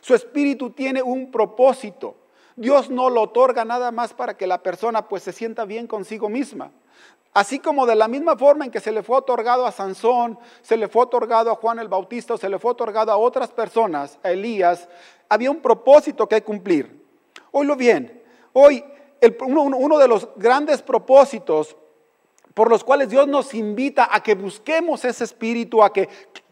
su 0.00 0.14
espíritu 0.14 0.70
tiene 0.70 1.02
un 1.02 1.30
propósito. 1.30 2.16
Dios 2.56 2.90
no 2.90 3.10
lo 3.10 3.22
otorga 3.22 3.64
nada 3.64 3.90
más 3.90 4.12
para 4.12 4.36
que 4.36 4.46
la 4.46 4.62
persona 4.62 5.08
pues 5.08 5.22
se 5.22 5.32
sienta 5.32 5.64
bien 5.64 5.86
consigo 5.86 6.28
misma. 6.28 6.70
Así 7.32 7.58
como 7.58 7.84
de 7.84 7.96
la 7.96 8.06
misma 8.06 8.36
forma 8.36 8.64
en 8.64 8.70
que 8.70 8.78
se 8.78 8.92
le 8.92 9.02
fue 9.02 9.16
otorgado 9.16 9.66
a 9.66 9.72
Sansón, 9.72 10.38
se 10.62 10.76
le 10.76 10.86
fue 10.86 11.02
otorgado 11.02 11.50
a 11.50 11.56
Juan 11.56 11.80
el 11.80 11.88
Bautista, 11.88 12.34
o 12.34 12.38
se 12.38 12.48
le 12.48 12.60
fue 12.60 12.70
otorgado 12.70 13.10
a 13.10 13.16
otras 13.16 13.50
personas, 13.50 14.20
a 14.22 14.30
Elías, 14.30 14.88
había 15.28 15.50
un 15.50 15.60
propósito 15.60 16.28
que 16.28 16.42
cumplir. 16.42 17.02
Oílo 17.50 17.74
bien, 17.74 18.22
hoy 18.52 18.84
uno 19.46 19.98
de 19.98 20.06
los 20.06 20.28
grandes 20.36 20.80
propósitos 20.82 21.76
por 22.54 22.70
los 22.70 22.84
cuales 22.84 23.08
Dios 23.08 23.26
nos 23.26 23.52
invita 23.52 24.08
a 24.10 24.22
que 24.22 24.34
busquemos 24.34 25.04
ese 25.04 25.24
espíritu, 25.24 25.82
a 25.82 25.92
que 25.92 26.08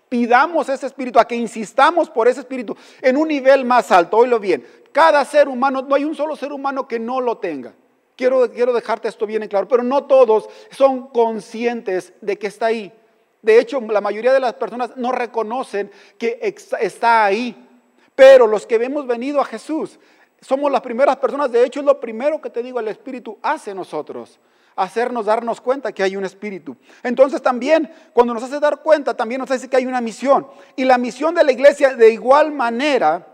pidamos 0.08 0.68
ese 0.68 0.86
espíritu, 0.86 1.18
a 1.18 1.26
que 1.26 1.36
insistamos 1.36 2.10
por 2.10 2.28
ese 2.28 2.40
espíritu 2.40 2.76
en 3.00 3.16
un 3.16 3.28
nivel 3.28 3.64
más 3.64 3.90
alto. 3.92 4.18
Oílo 4.18 4.38
bien, 4.40 4.66
cada 4.90 5.24
ser 5.24 5.48
humano, 5.48 5.82
no 5.82 5.94
hay 5.94 6.04
un 6.04 6.14
solo 6.14 6.36
ser 6.36 6.52
humano 6.52 6.86
que 6.86 6.98
no 6.98 7.20
lo 7.20 7.38
tenga. 7.38 7.72
Quiero, 8.16 8.50
quiero 8.50 8.72
dejarte 8.72 9.08
esto 9.08 9.26
bien 9.26 9.42
en 9.42 9.48
claro, 9.48 9.66
pero 9.68 9.82
no 9.82 10.04
todos 10.04 10.48
son 10.70 11.08
conscientes 11.08 12.12
de 12.20 12.36
que 12.36 12.48
está 12.48 12.66
ahí. 12.66 12.92
De 13.40 13.58
hecho, 13.58 13.80
la 13.80 14.00
mayoría 14.00 14.32
de 14.32 14.40
las 14.40 14.54
personas 14.54 14.96
no 14.96 15.12
reconocen 15.12 15.90
que 16.18 16.38
está 16.42 17.24
ahí. 17.24 17.68
Pero 18.14 18.46
los 18.46 18.66
que 18.66 18.74
hemos 18.74 19.06
venido 19.06 19.40
a 19.40 19.44
Jesús, 19.44 19.98
somos 20.40 20.70
las 20.70 20.82
primeras 20.82 21.16
personas. 21.16 21.50
De 21.50 21.64
hecho, 21.64 21.80
es 21.80 21.86
lo 21.86 21.98
primero 21.98 22.40
que 22.40 22.50
te 22.50 22.62
digo, 22.62 22.78
el 22.78 22.88
Espíritu 22.88 23.38
hace 23.42 23.74
nosotros 23.74 24.38
hacernos 24.76 25.26
darnos 25.26 25.60
cuenta 25.60 25.92
que 25.92 26.02
hay 26.02 26.16
un 26.16 26.24
espíritu. 26.24 26.76
Entonces 27.02 27.42
también, 27.42 27.92
cuando 28.12 28.34
nos 28.34 28.42
hace 28.42 28.60
dar 28.60 28.82
cuenta, 28.82 29.14
también 29.14 29.40
nos 29.40 29.50
hace 29.50 29.68
que 29.68 29.76
hay 29.76 29.86
una 29.86 30.00
misión. 30.00 30.46
Y 30.76 30.84
la 30.84 30.98
misión 30.98 31.34
de 31.34 31.44
la 31.44 31.52
iglesia, 31.52 31.94
de 31.94 32.12
igual 32.12 32.52
manera 32.52 33.26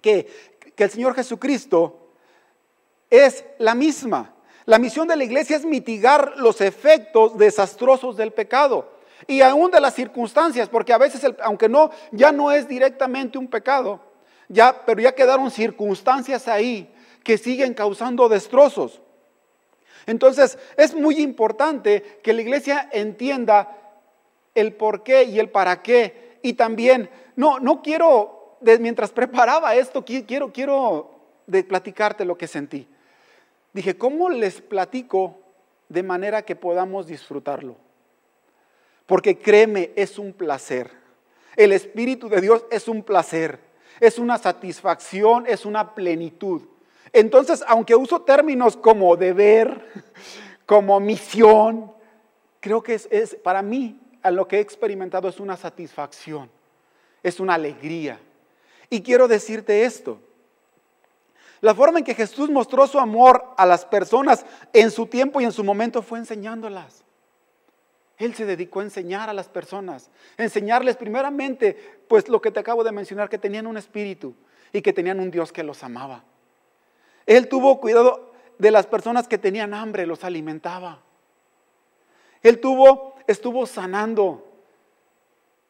que, 0.00 0.26
que 0.74 0.84
el 0.84 0.90
Señor 0.90 1.14
Jesucristo, 1.14 2.10
es 3.10 3.44
la 3.58 3.74
misma. 3.74 4.34
La 4.64 4.78
misión 4.78 5.06
de 5.06 5.16
la 5.16 5.24
iglesia 5.24 5.56
es 5.56 5.64
mitigar 5.64 6.34
los 6.36 6.60
efectos 6.60 7.38
desastrosos 7.38 8.16
del 8.16 8.32
pecado 8.32 8.96
y 9.26 9.40
aún 9.40 9.70
de 9.70 9.80
las 9.80 9.94
circunstancias, 9.94 10.68
porque 10.68 10.92
a 10.92 10.98
veces, 10.98 11.22
aunque 11.42 11.68
no, 11.68 11.90
ya 12.12 12.32
no 12.32 12.52
es 12.52 12.68
directamente 12.68 13.38
un 13.38 13.48
pecado, 13.48 14.00
ya, 14.48 14.84
pero 14.84 15.00
ya 15.00 15.14
quedaron 15.14 15.50
circunstancias 15.50 16.48
ahí 16.48 16.92
que 17.22 17.38
siguen 17.38 17.74
causando 17.74 18.28
destrozos. 18.28 19.00
Entonces, 20.06 20.58
es 20.76 20.94
muy 20.94 21.20
importante 21.20 22.20
que 22.22 22.32
la 22.32 22.42
iglesia 22.42 22.88
entienda 22.92 23.76
el 24.54 24.72
por 24.74 25.02
qué 25.02 25.24
y 25.24 25.38
el 25.38 25.50
para 25.50 25.82
qué. 25.82 26.38
Y 26.42 26.54
también, 26.54 27.10
no, 27.34 27.58
no 27.58 27.82
quiero, 27.82 28.58
mientras 28.80 29.10
preparaba 29.12 29.74
esto, 29.74 30.04
quiero, 30.04 30.52
quiero 30.52 31.10
de 31.46 31.64
platicarte 31.64 32.24
lo 32.24 32.38
que 32.38 32.46
sentí. 32.46 32.88
Dije, 33.72 33.98
¿cómo 33.98 34.30
les 34.30 34.60
platico 34.60 35.38
de 35.88 36.02
manera 36.02 36.42
que 36.42 36.56
podamos 36.56 37.06
disfrutarlo? 37.06 37.76
Porque 39.06 39.38
créeme, 39.38 39.90
es 39.96 40.18
un 40.18 40.32
placer. 40.32 40.90
El 41.56 41.72
Espíritu 41.72 42.28
de 42.28 42.40
Dios 42.40 42.64
es 42.70 42.88
un 42.88 43.02
placer, 43.02 43.60
es 44.00 44.18
una 44.18 44.38
satisfacción, 44.38 45.46
es 45.46 45.64
una 45.64 45.94
plenitud. 45.94 46.62
Entonces, 47.12 47.64
aunque 47.66 47.94
uso 47.94 48.22
términos 48.22 48.76
como 48.76 49.16
deber, 49.16 49.86
como 50.66 50.98
misión, 51.00 51.92
creo 52.60 52.82
que 52.82 52.94
es, 52.94 53.36
para 53.42 53.62
mí, 53.62 54.00
lo 54.30 54.48
que 54.48 54.56
he 54.56 54.60
experimentado 54.60 55.28
es 55.28 55.40
una 55.40 55.56
satisfacción, 55.56 56.50
es 57.22 57.40
una 57.40 57.54
alegría. 57.54 58.18
Y 58.90 59.02
quiero 59.02 59.28
decirte 59.28 59.84
esto. 59.84 60.20
La 61.60 61.74
forma 61.74 61.98
en 61.98 62.04
que 62.04 62.14
Jesús 62.14 62.50
mostró 62.50 62.86
su 62.86 62.98
amor 62.98 63.54
a 63.56 63.66
las 63.66 63.84
personas 63.84 64.44
en 64.72 64.90
su 64.90 65.06
tiempo 65.06 65.40
y 65.40 65.44
en 65.44 65.52
su 65.52 65.64
momento 65.64 66.02
fue 66.02 66.18
enseñándolas. 66.18 67.02
Él 68.18 68.34
se 68.34 68.46
dedicó 68.46 68.80
a 68.80 68.84
enseñar 68.84 69.28
a 69.28 69.34
las 69.34 69.48
personas, 69.48 70.10
enseñarles 70.38 70.96
primeramente, 70.96 71.98
pues 72.08 72.28
lo 72.28 72.40
que 72.40 72.50
te 72.50 72.60
acabo 72.60 72.82
de 72.82 72.92
mencionar, 72.92 73.28
que 73.28 73.38
tenían 73.38 73.66
un 73.66 73.76
espíritu 73.76 74.34
y 74.72 74.80
que 74.80 74.92
tenían 74.92 75.20
un 75.20 75.30
Dios 75.30 75.52
que 75.52 75.62
los 75.62 75.82
amaba. 75.82 76.24
Él 77.26 77.48
tuvo 77.48 77.80
cuidado 77.80 78.32
de 78.58 78.70
las 78.70 78.86
personas 78.86 79.28
que 79.28 79.38
tenían 79.38 79.74
hambre, 79.74 80.06
los 80.06 80.24
alimentaba. 80.24 81.00
Él 82.42 82.60
tuvo, 82.60 83.16
estuvo 83.26 83.66
sanando. 83.66 84.46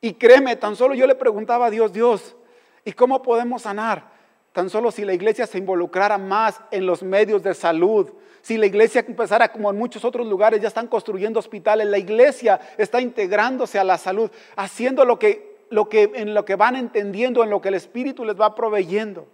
Y 0.00 0.14
créeme, 0.14 0.56
tan 0.56 0.76
solo 0.76 0.94
yo 0.94 1.06
le 1.06 1.14
preguntaba 1.14 1.66
a 1.66 1.70
Dios, 1.70 1.92
Dios, 1.92 2.36
¿y 2.84 2.92
cómo 2.92 3.22
podemos 3.22 3.62
sanar? 3.62 4.14
Tan 4.52 4.70
solo 4.70 4.90
si 4.90 5.04
la 5.04 5.14
iglesia 5.14 5.46
se 5.46 5.58
involucrara 5.58 6.18
más 6.18 6.60
en 6.70 6.86
los 6.86 7.02
medios 7.02 7.42
de 7.42 7.54
salud, 7.54 8.12
si 8.42 8.56
la 8.58 8.66
iglesia 8.66 9.04
empezara 9.06 9.50
como 9.50 9.70
en 9.70 9.76
muchos 9.76 10.04
otros 10.04 10.26
lugares, 10.26 10.60
ya 10.60 10.68
están 10.68 10.86
construyendo 10.86 11.40
hospitales, 11.40 11.88
la 11.88 11.98
iglesia 11.98 12.60
está 12.78 13.00
integrándose 13.00 13.78
a 13.78 13.84
la 13.84 13.98
salud, 13.98 14.30
haciendo 14.54 15.04
lo 15.04 15.18
que, 15.18 15.56
lo 15.70 15.88
que, 15.88 16.10
en 16.14 16.32
lo 16.34 16.44
que 16.44 16.54
van 16.54 16.76
entendiendo, 16.76 17.42
en 17.42 17.50
lo 17.50 17.60
que 17.60 17.68
el 17.68 17.74
Espíritu 17.74 18.24
les 18.24 18.38
va 18.38 18.54
proveyendo 18.54 19.26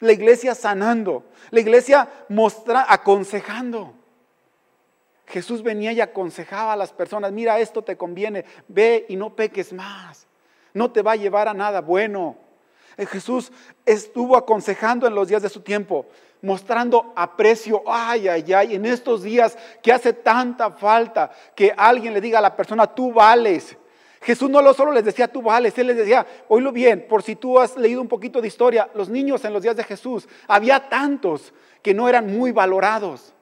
la 0.00 0.12
iglesia 0.12 0.54
sanando, 0.54 1.24
la 1.50 1.60
iglesia 1.60 2.08
mostra, 2.28 2.86
aconsejando. 2.88 3.94
Jesús 5.26 5.62
venía 5.62 5.92
y 5.92 6.00
aconsejaba 6.00 6.72
a 6.72 6.76
las 6.76 6.92
personas, 6.92 7.30
mira, 7.30 7.60
esto 7.60 7.82
te 7.82 7.96
conviene, 7.96 8.44
ve 8.66 9.06
y 9.08 9.16
no 9.16 9.36
peques 9.36 9.72
más, 9.72 10.26
no 10.74 10.90
te 10.90 11.02
va 11.02 11.12
a 11.12 11.16
llevar 11.16 11.46
a 11.46 11.54
nada 11.54 11.80
bueno. 11.80 12.36
Eh, 12.96 13.06
Jesús 13.06 13.52
estuvo 13.86 14.36
aconsejando 14.36 15.06
en 15.06 15.14
los 15.14 15.28
días 15.28 15.42
de 15.42 15.48
su 15.48 15.60
tiempo, 15.60 16.06
mostrando 16.42 17.12
aprecio, 17.14 17.82
ay, 17.86 18.26
ay, 18.26 18.52
ay, 18.52 18.74
en 18.74 18.86
estos 18.86 19.22
días 19.22 19.56
que 19.82 19.92
hace 19.92 20.12
tanta 20.12 20.72
falta 20.72 21.30
que 21.54 21.72
alguien 21.76 22.14
le 22.14 22.20
diga 22.20 22.38
a 22.38 22.42
la 22.42 22.56
persona, 22.56 22.86
tú 22.86 23.12
vales, 23.12 23.76
Jesús 24.20 24.50
no 24.50 24.74
solo 24.74 24.92
les 24.92 25.04
decía 25.04 25.28
tú 25.28 25.40
vales, 25.40 25.76
Él 25.78 25.86
les 25.86 25.96
decía, 25.96 26.26
oílo 26.48 26.72
bien, 26.72 27.06
por 27.08 27.22
si 27.22 27.36
tú 27.36 27.58
has 27.58 27.76
leído 27.76 28.02
un 28.02 28.08
poquito 28.08 28.40
de 28.40 28.48
historia, 28.48 28.90
los 28.94 29.08
niños 29.08 29.44
en 29.44 29.52
los 29.52 29.62
días 29.62 29.76
de 29.76 29.84
Jesús, 29.84 30.28
había 30.46 30.88
tantos 30.88 31.54
que 31.82 31.94
no 31.94 32.08
eran 32.08 32.26
muy 32.26 32.52
valorados. 32.52 33.32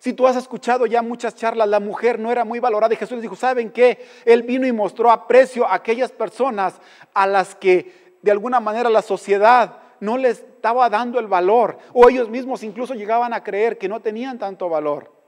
Si 0.00 0.12
tú 0.12 0.26
has 0.26 0.36
escuchado 0.36 0.86
ya 0.86 1.02
muchas 1.02 1.34
charlas, 1.34 1.68
la 1.68 1.80
mujer 1.80 2.18
no 2.18 2.32
era 2.32 2.44
muy 2.44 2.58
valorada 2.58 2.94
y 2.94 2.96
Jesús 2.96 3.16
les 3.16 3.22
dijo, 3.22 3.36
¿saben 3.36 3.70
qué? 3.70 4.06
Él 4.24 4.42
vino 4.42 4.66
y 4.66 4.72
mostró 4.72 5.10
aprecio 5.10 5.66
a 5.66 5.74
aquellas 5.74 6.12
personas 6.12 6.80
a 7.14 7.26
las 7.26 7.54
que 7.54 8.16
de 8.22 8.30
alguna 8.30 8.60
manera 8.60 8.90
la 8.90 9.02
sociedad 9.02 9.78
no 10.00 10.16
les 10.16 10.38
estaba 10.40 10.88
dando 10.88 11.18
el 11.18 11.26
valor 11.26 11.78
o 11.92 12.08
ellos 12.08 12.28
mismos 12.28 12.62
incluso 12.62 12.94
llegaban 12.94 13.32
a 13.32 13.42
creer 13.42 13.78
que 13.78 13.88
no 13.88 14.00
tenían 14.00 14.38
tanto 14.38 14.68
valor. 14.68 15.18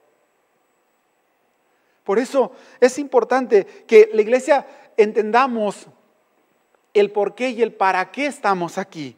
Por 2.04 2.18
eso 2.18 2.52
es 2.80 2.99
importante 2.99 3.64
que 3.87 4.11
la 4.12 4.23
iglesia 4.23 4.66
entendamos 4.97 5.87
el 6.94 7.11
por 7.11 7.35
qué 7.35 7.50
y 7.50 7.62
el 7.62 7.73
para 7.73 8.11
qué 8.11 8.26
estamos 8.26 8.78
aquí. 8.78 9.16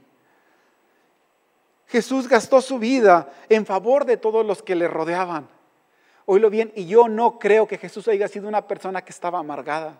Jesús 1.87 2.29
gastó 2.29 2.61
su 2.61 2.79
vida 2.79 3.33
en 3.49 3.67
favor 3.67 4.05
de 4.05 4.17
todos 4.17 4.47
los 4.47 4.63
que 4.63 4.75
le 4.75 4.89
rodeaban. 4.89 5.49
Oílo 6.25 6.51
bien, 6.51 6.73
y 6.75 6.87
yo 6.87 7.09
no 7.09 7.39
creo 7.39 7.67
que 7.67 7.79
Jesús 7.79 8.09
haya 8.09 8.29
sido 8.29 8.49
una 8.49 8.67
persona 8.67 9.03
que 9.03 9.11
estaba 9.11 9.39
amargada. 9.39 9.99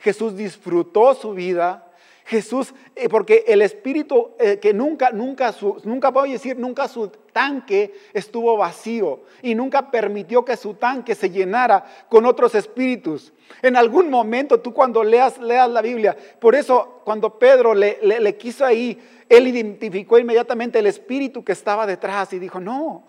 Jesús 0.00 0.36
disfrutó 0.36 1.14
su 1.14 1.32
vida, 1.32 1.85
Jesús, 2.26 2.74
eh, 2.96 3.08
porque 3.08 3.44
el 3.46 3.62
Espíritu 3.62 4.32
eh, 4.40 4.58
que 4.58 4.74
nunca, 4.74 5.10
nunca, 5.12 5.52
su, 5.52 5.80
nunca 5.84 6.08
a 6.08 6.22
decir, 6.24 6.58
nunca 6.58 6.88
su 6.88 7.08
tanque 7.32 7.94
estuvo 8.12 8.56
vacío 8.56 9.20
y 9.42 9.54
nunca 9.54 9.92
permitió 9.92 10.44
que 10.44 10.56
su 10.56 10.74
tanque 10.74 11.14
se 11.14 11.30
llenara 11.30 11.84
con 12.08 12.26
otros 12.26 12.56
espíritus. 12.56 13.32
En 13.62 13.76
algún 13.76 14.10
momento 14.10 14.58
tú 14.58 14.74
cuando 14.74 15.04
leas, 15.04 15.38
leas 15.38 15.70
la 15.70 15.82
Biblia, 15.82 16.16
por 16.40 16.56
eso 16.56 17.00
cuando 17.04 17.38
Pedro 17.38 17.74
le, 17.74 17.98
le 18.02 18.36
quiso 18.36 18.66
ahí, 18.66 19.00
él 19.28 19.46
identificó 19.46 20.18
inmediatamente 20.18 20.80
el 20.80 20.86
espíritu 20.86 21.44
que 21.44 21.52
estaba 21.52 21.86
detrás 21.86 22.32
y 22.32 22.40
dijo, 22.40 22.58
no, 22.58 23.06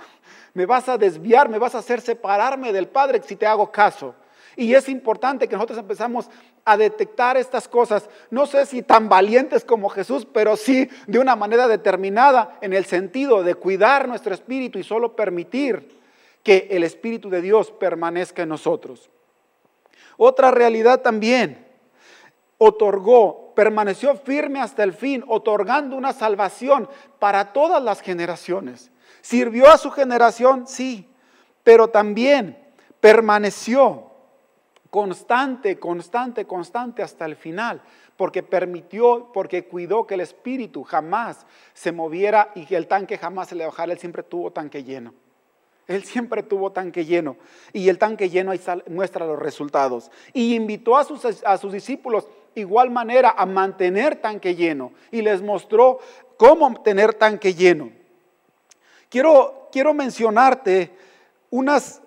me 0.53 0.67
vas 0.67 0.89
a 0.89 0.97
desviar, 0.97 1.49
me 1.49 1.57
vas 1.57 1.73
a 1.73 1.79
hacer 1.79 2.01
separarme 2.01 2.71
del 2.71 2.87
Padre 2.87 3.21
si 3.25 3.35
te 3.35 3.47
hago 3.47 3.71
caso. 3.71 4.13
Y 4.57 4.73
es 4.73 4.89
importante 4.89 5.47
que 5.47 5.55
nosotros 5.55 5.77
empezamos 5.77 6.29
a 6.65 6.75
detectar 6.75 7.37
estas 7.37 7.67
cosas, 7.67 8.09
no 8.31 8.47
sé 8.47 8.65
si 8.65 8.81
tan 8.81 9.07
valientes 9.07 9.63
como 9.63 9.87
Jesús, 9.87 10.25
pero 10.25 10.57
sí 10.57 10.89
de 11.05 11.19
una 11.19 11.35
manera 11.35 11.67
determinada 11.67 12.57
en 12.59 12.73
el 12.73 12.85
sentido 12.85 13.43
de 13.43 13.53
cuidar 13.53 14.07
nuestro 14.07 14.33
espíritu 14.33 14.79
y 14.79 14.83
solo 14.83 15.15
permitir 15.15 15.95
que 16.41 16.69
el 16.71 16.83
Espíritu 16.83 17.29
de 17.29 17.41
Dios 17.41 17.71
permanezca 17.71 18.41
en 18.41 18.49
nosotros. 18.49 19.09
Otra 20.17 20.49
realidad 20.49 21.01
también, 21.01 21.67
otorgó, 22.57 23.53
permaneció 23.53 24.15
firme 24.15 24.59
hasta 24.59 24.83
el 24.83 24.93
fin, 24.93 25.23
otorgando 25.27 25.95
una 25.95 26.13
salvación 26.13 26.89
para 27.19 27.53
todas 27.53 27.83
las 27.83 28.01
generaciones. 28.01 28.91
¿Sirvió 29.21 29.69
a 29.69 29.77
su 29.77 29.91
generación? 29.91 30.67
Sí, 30.67 31.07
pero 31.63 31.89
también 31.89 32.57
permaneció 33.01 34.06
constante, 34.89 35.79
constante, 35.79 36.45
constante 36.45 37.03
hasta 37.03 37.25
el 37.25 37.35
final, 37.35 37.81
porque 38.15 38.43
permitió, 38.43 39.31
porque 39.33 39.65
cuidó 39.65 40.07
que 40.07 40.15
el 40.15 40.21
espíritu 40.21 40.83
jamás 40.83 41.45
se 41.73 41.91
moviera 41.91 42.51
y 42.55 42.65
que 42.65 42.75
el 42.75 42.87
tanque 42.87 43.17
jamás 43.17 43.49
se 43.49 43.55
le 43.55 43.65
bajara. 43.65 43.91
Él 43.91 43.99
siempre 43.99 44.23
tuvo 44.23 44.51
tanque 44.51 44.83
lleno. 44.83 45.13
Él 45.87 46.03
siempre 46.03 46.43
tuvo 46.43 46.71
tanque 46.71 47.05
lleno. 47.05 47.37
Y 47.71 47.87
el 47.89 47.97
tanque 47.97 48.29
lleno 48.29 48.51
muestra 48.89 49.25
los 49.25 49.39
resultados. 49.39 50.11
Y 50.33 50.55
invitó 50.55 50.97
a 50.97 51.03
sus, 51.03 51.23
a 51.43 51.57
sus 51.57 51.71
discípulos 51.71 52.27
igual 52.55 52.89
manera 52.89 53.33
a 53.37 53.45
mantener 53.45 54.17
tanque 54.17 54.55
lleno. 54.55 54.91
Y 55.11 55.21
les 55.21 55.41
mostró 55.41 55.99
cómo 56.35 56.81
tener 56.81 57.13
tanque 57.13 57.53
lleno. 57.53 57.91
Quiero, 59.09 59.69
quiero 59.71 59.93
mencionarte 59.93 60.91
unas, 61.49 62.01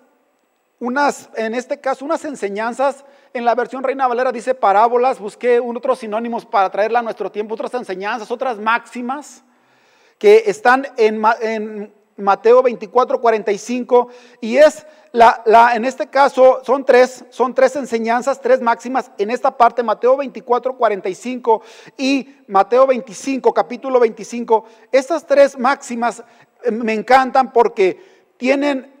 unas, 0.81 1.29
en 1.35 1.53
este 1.53 1.79
caso, 1.79 2.03
unas 2.03 2.25
enseñanzas. 2.25 3.05
En 3.33 3.45
la 3.45 3.55
versión 3.55 3.83
Reina 3.83 4.07
Valera 4.07 4.31
dice 4.31 4.55
parábolas, 4.55 5.19
busqué 5.19 5.59
otros 5.59 5.99
sinónimos 5.99 6.43
para 6.43 6.71
traerla 6.71 6.99
a 6.99 7.03
nuestro 7.03 7.31
tiempo, 7.31 7.53
otras 7.53 7.73
enseñanzas, 7.75 8.31
otras 8.31 8.57
máximas 8.57 9.43
que 10.17 10.43
están 10.47 10.87
en, 10.97 11.93
Mateo 12.17 12.61
24, 12.61 13.19
45, 13.19 14.09
y 14.41 14.57
es 14.57 14.85
la, 15.11 15.41
la, 15.45 15.75
en 15.75 15.85
este 15.85 16.07
caso 16.07 16.61
son 16.63 16.85
tres, 16.85 17.25
son 17.29 17.55
tres 17.55 17.75
enseñanzas, 17.75 18.39
tres 18.39 18.61
máximas, 18.61 19.11
en 19.17 19.31
esta 19.31 19.57
parte. 19.57 19.81
Mateo 19.81 20.17
24, 20.17 20.77
45 20.77 21.61
y 21.97 22.35
Mateo 22.47 22.85
25, 22.85 23.53
capítulo 23.53 23.99
25, 23.99 24.65
estas 24.91 25.25
tres 25.25 25.57
máximas 25.57 26.23
eh, 26.63 26.69
me 26.69 26.93
encantan 26.93 27.51
porque 27.51 28.33
tienen, 28.37 28.93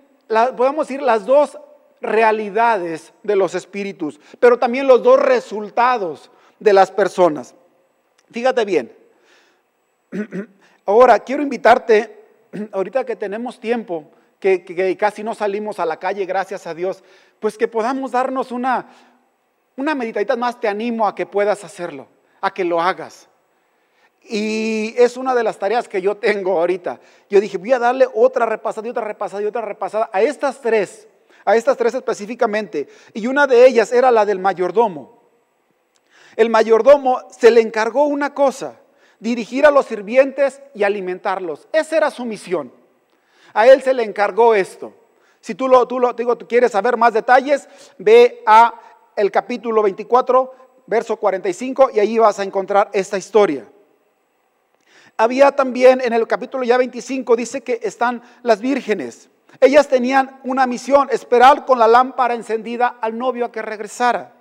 podemos 0.55 0.87
decir, 0.87 1.03
las 1.03 1.25
dos 1.25 1.59
realidades 2.01 3.13
de 3.23 3.35
los 3.35 3.55
espíritus, 3.55 4.19
pero 4.39 4.57
también 4.57 4.87
los 4.87 5.03
dos 5.03 5.19
resultados 5.19 6.31
de 6.59 6.73
las 6.73 6.91
personas. 6.91 7.55
Fíjate 8.31 8.65
bien. 8.65 8.95
Ahora, 10.85 11.19
quiero 11.19 11.43
invitarte 11.43 12.21
ahorita 12.71 13.05
que 13.05 13.15
tenemos 13.15 13.59
tiempo, 13.59 14.11
que, 14.39 14.97
casi 14.99 15.23
no 15.23 15.35
salimos 15.35 15.79
a 15.79 15.85
la 15.85 15.97
calle, 15.97 16.25
gracias 16.25 16.65
a 16.65 16.73
Dios, 16.73 17.03
pues 17.39 17.57
que 17.57 17.67
podamos 17.67 18.11
darnos 18.11 18.51
una, 18.51 18.87
una 19.75 19.93
meditadita 19.93 20.35
más, 20.35 20.59
te 20.59 20.67
animo 20.67 21.07
a 21.07 21.13
que 21.13 21.25
puedas 21.25 21.63
hacerlo, 21.63 22.07
a 22.41 22.51
que 22.53 22.65
lo 22.65 22.81
hagas. 22.81 23.27
Y 24.23 24.93
es 24.97 25.17
una 25.17 25.33
de 25.35 25.43
las 25.43 25.57
tareas 25.57 25.87
que 25.87 26.01
yo 26.01 26.17
tengo 26.17 26.59
ahorita. 26.59 26.99
Yo 27.29 27.39
dije, 27.39 27.57
voy 27.57 27.73
a 27.73 27.79
darle 27.79 28.07
otra 28.13 28.45
repasada 28.45 28.87
y 28.87 28.91
otra 28.91 29.03
repasada 29.03 29.41
y 29.41 29.45
otra 29.45 29.61
repasada 29.61 30.09
a 30.11 30.21
estas 30.21 30.61
tres, 30.61 31.07
a 31.45 31.55
estas 31.55 31.77
tres 31.77 31.93
específicamente. 31.93 32.87
Y 33.13 33.27
una 33.27 33.47
de 33.47 33.65
ellas 33.65 33.91
era 33.91 34.11
la 34.11 34.25
del 34.25 34.39
mayordomo. 34.39 35.21
El 36.35 36.49
mayordomo 36.49 37.21
se 37.29 37.51
le 37.51 37.61
encargó 37.61 38.05
una 38.05 38.33
cosa, 38.33 38.79
dirigir 39.19 39.65
a 39.65 39.71
los 39.71 39.85
sirvientes 39.85 40.61
y 40.73 40.83
alimentarlos. 40.83 41.67
Esa 41.73 41.97
era 41.97 42.11
su 42.11 42.25
misión. 42.25 42.71
A 43.53 43.67
él 43.67 43.81
se 43.81 43.93
le 43.93 44.03
encargó 44.03 44.55
esto. 44.55 44.93
Si 45.41 45.55
tú 45.55 45.67
lo, 45.67 45.87
tú 45.87 45.99
lo 45.99 46.13
digo, 46.13 46.37
tú 46.37 46.47
quieres 46.47 46.71
saber 46.71 46.97
más 46.97 47.13
detalles, 47.13 47.67
ve 47.97 48.43
a 48.45 48.73
el 49.15 49.31
capítulo 49.31 49.81
24, 49.83 50.55
verso 50.87 51.17
45 51.17 51.91
y 51.93 51.99
ahí 51.99 52.17
vas 52.17 52.39
a 52.39 52.43
encontrar 52.43 52.89
esta 52.93 53.17
historia. 53.17 53.67
Había 55.17 55.51
también 55.51 56.01
en 56.01 56.13
el 56.13 56.27
capítulo 56.27 56.63
ya 56.63 56.77
25 56.77 57.35
dice 57.35 57.61
que 57.61 57.79
están 57.83 58.21
las 58.43 58.61
vírgenes. 58.61 59.29
Ellas 59.59 59.87
tenían 59.87 60.39
una 60.43 60.65
misión, 60.65 61.09
esperar 61.11 61.65
con 61.65 61.77
la 61.77 61.87
lámpara 61.87 62.33
encendida 62.33 62.95
al 63.01 63.17
novio 63.17 63.45
a 63.45 63.51
que 63.51 63.61
regresara. 63.61 64.33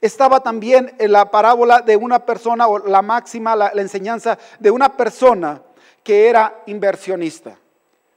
Estaba 0.00 0.40
también 0.40 0.94
en 0.98 1.12
la 1.12 1.30
parábola 1.30 1.80
de 1.80 1.96
una 1.96 2.24
persona, 2.24 2.68
o 2.68 2.78
la 2.78 3.02
máxima, 3.02 3.56
la, 3.56 3.72
enseñanza 3.74 4.38
de 4.58 4.70
una 4.70 4.96
persona 4.96 5.62
que 6.02 6.28
era 6.28 6.62
inversionista. 6.66 7.58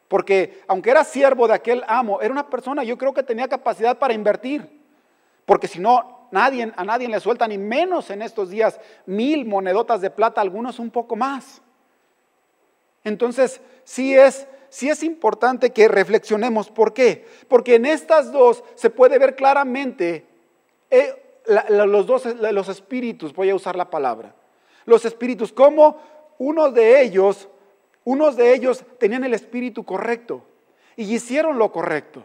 Porque 0.07 0.63
aunque 0.67 0.91
era 0.91 1.03
siervo 1.03 1.47
de 1.47 1.53
aquel 1.53 1.83
amo, 1.87 2.19
era 2.21 2.31
una 2.31 2.49
persona, 2.49 2.83
yo 2.83 2.97
creo 2.97 3.13
que 3.13 3.23
tenía 3.23 3.47
capacidad 3.47 3.97
para 3.97 4.13
invertir. 4.13 4.67
Porque 5.45 5.67
si 5.67 5.79
no, 5.79 6.27
nadie, 6.31 6.71
a 6.75 6.83
nadie 6.83 7.07
le 7.07 7.19
suelta, 7.19 7.47
ni 7.47 7.57
menos 7.57 8.09
en 8.09 8.21
estos 8.21 8.49
días, 8.49 8.79
mil 9.05 9.45
monedotas 9.45 10.01
de 10.01 10.09
plata, 10.09 10.41
algunos 10.41 10.79
un 10.79 10.91
poco 10.91 11.15
más. 11.15 11.61
Entonces, 13.03 13.61
sí 13.83 14.15
es, 14.15 14.47
sí 14.69 14.89
es 14.89 15.03
importante 15.03 15.71
que 15.71 15.87
reflexionemos. 15.87 16.69
¿Por 16.69 16.93
qué? 16.93 17.25
Porque 17.47 17.75
en 17.75 17.85
estas 17.85 18.31
dos 18.31 18.63
se 18.75 18.89
puede 18.89 19.17
ver 19.17 19.35
claramente 19.35 20.25
eh, 20.89 21.15
los 21.69 22.05
dos, 22.05 22.25
los 22.25 22.69
espíritus, 22.69 23.33
voy 23.33 23.49
a 23.49 23.55
usar 23.55 23.75
la 23.75 23.89
palabra, 23.89 24.35
los 24.85 25.05
espíritus, 25.05 25.51
como 25.51 25.99
uno 26.37 26.71
de 26.71 27.01
ellos, 27.01 27.49
unos 28.03 28.35
de 28.35 28.53
ellos 28.53 28.83
tenían 28.97 29.23
el 29.23 29.33
espíritu 29.33 29.83
correcto 29.83 30.43
y 30.95 31.13
hicieron 31.13 31.57
lo 31.57 31.71
correcto. 31.71 32.23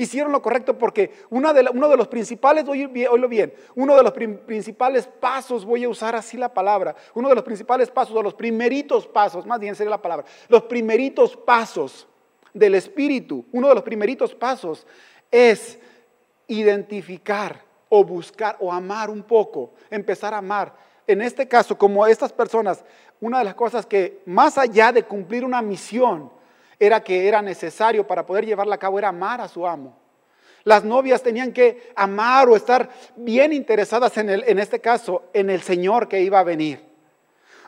Hicieron 0.00 0.30
lo 0.30 0.40
correcto 0.40 0.78
porque 0.78 1.10
uno 1.28 1.52
de 1.52 1.96
los 1.96 2.06
principales, 2.06 2.66
oílo 2.68 3.28
bien, 3.28 3.52
uno 3.74 3.96
de 3.96 4.02
los 4.04 4.12
principales 4.12 5.08
pasos, 5.08 5.64
voy 5.64 5.82
a 5.82 5.88
usar 5.88 6.14
así 6.14 6.36
la 6.36 6.54
palabra, 6.54 6.94
uno 7.14 7.28
de 7.28 7.34
los 7.34 7.42
principales 7.42 7.90
pasos, 7.90 8.14
o 8.14 8.22
los 8.22 8.34
primeritos 8.34 9.08
pasos, 9.08 9.44
más 9.44 9.58
bien 9.58 9.74
sería 9.74 9.90
la 9.90 10.00
palabra, 10.00 10.24
los 10.48 10.62
primeritos 10.62 11.36
pasos 11.36 12.06
del 12.54 12.76
Espíritu, 12.76 13.44
uno 13.50 13.68
de 13.68 13.74
los 13.74 13.82
primeritos 13.82 14.32
pasos 14.36 14.86
es 15.32 15.80
identificar 16.46 17.60
o 17.88 18.04
buscar 18.04 18.56
o 18.60 18.72
amar 18.72 19.10
un 19.10 19.24
poco, 19.24 19.72
empezar 19.90 20.32
a 20.32 20.38
amar. 20.38 20.74
En 21.08 21.22
este 21.22 21.48
caso, 21.48 21.76
como 21.76 22.06
estas 22.06 22.32
personas, 22.32 22.84
una 23.20 23.40
de 23.40 23.46
las 23.46 23.54
cosas 23.56 23.84
que 23.84 24.22
más 24.26 24.58
allá 24.58 24.92
de 24.92 25.02
cumplir 25.02 25.44
una 25.44 25.60
misión, 25.60 26.30
era 26.78 27.02
que 27.02 27.26
era 27.28 27.42
necesario 27.42 28.06
para 28.06 28.24
poder 28.24 28.46
llevarla 28.46 28.76
a 28.76 28.78
cabo, 28.78 28.98
era 28.98 29.08
amar 29.08 29.40
a 29.40 29.48
su 29.48 29.66
amo. 29.66 29.96
Las 30.64 30.84
novias 30.84 31.22
tenían 31.22 31.52
que 31.52 31.92
amar 31.96 32.48
o 32.48 32.56
estar 32.56 32.88
bien 33.16 33.52
interesadas 33.52 34.16
en, 34.18 34.28
el, 34.28 34.44
en 34.46 34.58
este 34.58 34.80
caso, 34.80 35.24
en 35.32 35.50
el 35.50 35.62
Señor 35.62 36.08
que 36.08 36.20
iba 36.20 36.38
a 36.38 36.44
venir. 36.44 36.84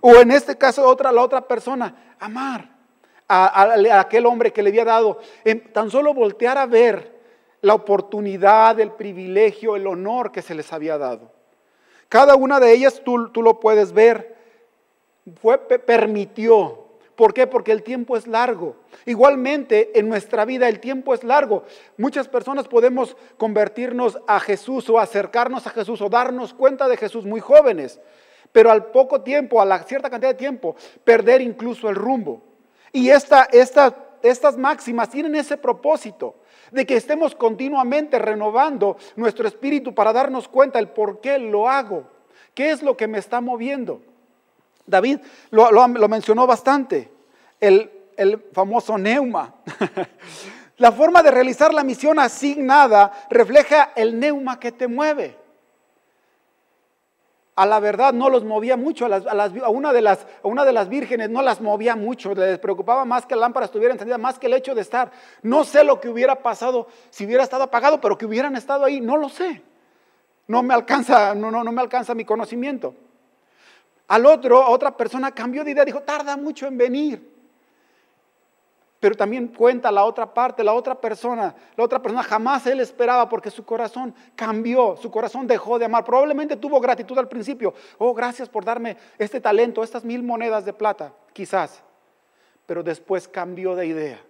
O 0.01 0.17
en 0.17 0.31
este 0.31 0.57
caso, 0.57 0.87
otra, 0.87 1.13
la 1.13 1.23
otra 1.23 1.41
persona, 1.43 2.15
amar 2.19 2.69
a, 3.29 4.01
aquel 4.01 4.27
hombre 4.27 4.53
que 4.53 4.63
le 4.63 4.71
había 4.71 4.85
dado. 4.85 5.21
tan 5.73 5.91
solo 5.91 6.13
voltear 6.13 6.59
a 6.59 6.67
ver 6.67 7.21
la 7.61 7.75
oportunidad, 7.75 8.81
el 8.81 8.93
privilegio, 8.93 9.77
el 9.77 9.87
honor 9.87 10.33
que 10.33 10.43
se 10.43 10.55
les 10.55 10.73
había 10.73 10.99
dado. 10.99 11.31
Cada 12.09 12.35
una 12.35 12.59
de 12.59 12.73
ellas, 12.73 13.03
tú, 13.05 13.29
tú 13.31 13.43
lo 13.43 13.61
puedes 13.61 13.93
ver, 13.93 14.37
fue, 15.41 15.59
permitió. 15.59 16.80
¿Por 17.21 17.35
qué? 17.35 17.47
Porque 17.47 17.71
el 17.71 17.83
tiempo 17.83 18.17
es 18.17 18.27
largo. 18.27 18.77
Igualmente, 19.05 19.99
en 19.99 20.09
nuestra 20.09 20.47
vida 20.47 20.71
el 20.71 20.81
tiempo 20.81 21.13
es 21.13 21.23
largo. 21.23 21.65
Muchas 21.99 22.29
personas 22.29 22.67
podemos 22.67 23.15
convertirnos 23.37 24.19
a 24.27 24.41
Jesús 24.41 24.89
o 24.89 24.99
acercarnos 24.99 25.67
a 25.67 25.71
Jesús 25.71 26.01
o 26.01 26.09
darnos 26.09 26.55
cuenta 26.55 26.89
de 26.89 26.97
Jesús 26.97 27.27
muy 27.27 27.41
jóvenes, 27.41 28.01
pero 28.53 28.71
al 28.71 28.87
poco 28.87 29.21
tiempo, 29.21 29.61
a 29.61 29.67
la 29.67 29.83
cierta 29.83 30.09
cantidad 30.09 30.31
de 30.31 30.39
tiempo, 30.39 30.77
perder 31.05 31.43
incluso 31.43 31.91
el 31.91 31.95
rumbo. 31.95 32.43
Y 32.91 33.11
esta, 33.11 33.51
esta, 33.53 33.95
estas 34.23 34.57
máximas 34.57 35.11
tienen 35.11 35.35
ese 35.35 35.59
propósito 35.59 36.37
de 36.71 36.87
que 36.87 36.97
estemos 36.97 37.35
continuamente 37.35 38.19
renovando 38.19 38.97
nuestro 39.17 39.47
espíritu 39.47 39.95
para 39.95 40.15
darnos 40.15 40.49
cuenta 40.49 40.79
el 40.79 40.89
por 40.89 41.21
qué 41.21 41.39
lo 41.39 41.69
hago, 41.69 42.05
qué 42.55 42.71
es 42.71 42.83
lo 42.83 42.97
que 42.97 43.09
me 43.09 43.19
está 43.19 43.43
moviendo. 43.43 44.01
David 44.87 45.21
lo, 45.51 45.89
mencionó 46.09 46.47
bastante, 46.47 47.11
el, 47.61 47.91
el 48.17 48.43
famoso 48.53 48.99
neuma. 48.99 49.55
la 50.77 50.93
forma 50.93 51.23
de 51.23 51.31
realizar 51.31 51.73
la 51.73 51.85
misión 51.85 52.19
asignada 52.19 53.13
refleja 53.31 53.93
el 53.95 54.19
neuma 54.19 54.59
que 54.59 54.73
te 54.73 54.89
mueve 54.89 55.41
a 57.61 57.67
la 57.67 57.79
verdad 57.79 58.15
no 58.15 58.31
los 58.31 58.43
movía 58.43 58.79
mucho, 58.79 59.05
a, 59.05 59.69
una 59.69 59.93
de 59.93 60.01
las, 60.01 60.27
una 60.43 60.65
de 60.65 60.73
las 60.73 60.89
vírgenes 60.89 61.29
no 61.29 61.43
las 61.43 61.61
movía 61.61 61.95
mucho, 61.95 62.35
les 62.35 62.59
preocupaba 62.59 63.05
más 63.05 63.27
que 63.27 63.35
la 63.35 63.43
lámpara 63.43 63.67
estuviera 63.67 63.93
encendida, 63.93 64.17
más 64.17 64.39
que 64.39 64.47
el 64.47 64.55
hecho 64.55 64.75
de 64.75 64.81
estar. 64.81 65.11
No 65.43 65.65
sé 65.65 65.85
lo 65.85 66.01
que 66.01 66.09
hubiera 66.09 66.37
pasado 66.37 66.87
si 67.11 67.27
hubiera 67.27 67.43
estado 67.43 67.65
apagado, 67.65 68.01
pero 68.01 68.17
que 68.17 68.25
hubieran 68.25 68.57
estado 68.57 68.87
ahí, 68.87 69.03
no 69.03 69.19
lo 69.19 69.29
sé. 69.29 69.63
No 70.47 70.63
me 70.63 70.73
alcanza, 70.73 71.35
no, 71.35 71.51
no, 71.51 71.63
no 71.63 71.71
me 71.71 71.83
alcanza 71.83 72.15
mi 72.15 72.25
conocimiento. 72.25 72.95
Al 74.11 74.27
otro, 74.27 74.61
a 74.61 74.71
otra 74.71 74.97
persona 74.97 75.31
cambió 75.31 75.63
de 75.63 75.71
idea, 75.71 75.85
dijo, 75.85 76.01
tarda 76.01 76.37
mucho 76.37 76.67
en 76.67 76.77
venir. 76.77 77.33
Pero 78.99 79.15
también 79.15 79.47
cuenta 79.47 79.93
la 79.93 80.05
otra 80.05 80.35
parte, 80.35 80.65
la 80.65 80.73
otra 80.73 81.01
persona. 81.01 81.55
La 81.77 81.85
otra 81.85 82.03
persona 82.03 82.25
jamás 82.25 82.67
él 82.67 82.81
esperaba 82.81 83.29
porque 83.29 83.53
su 83.53 83.65
corazón 83.65 84.13
cambió, 84.35 84.97
su 84.97 85.13
corazón 85.13 85.47
dejó 85.47 85.79
de 85.79 85.85
amar. 85.85 86.05
Probablemente 86.05 86.57
tuvo 86.57 86.81
gratitud 86.81 87.17
al 87.19 87.29
principio. 87.29 87.73
Oh, 87.99 88.13
gracias 88.13 88.49
por 88.49 88.65
darme 88.65 88.97
este 89.17 89.41
talento, 89.41 89.85
estas 89.85 90.05
mil 90.05 90.25
monedas 90.25 90.65
de 90.65 90.73
plata, 90.73 91.13
quizás. 91.33 91.81
Pero 92.67 92.83
después 92.83 93.29
cambió 93.29 93.77
de 93.77 93.87
idea. 93.87 94.21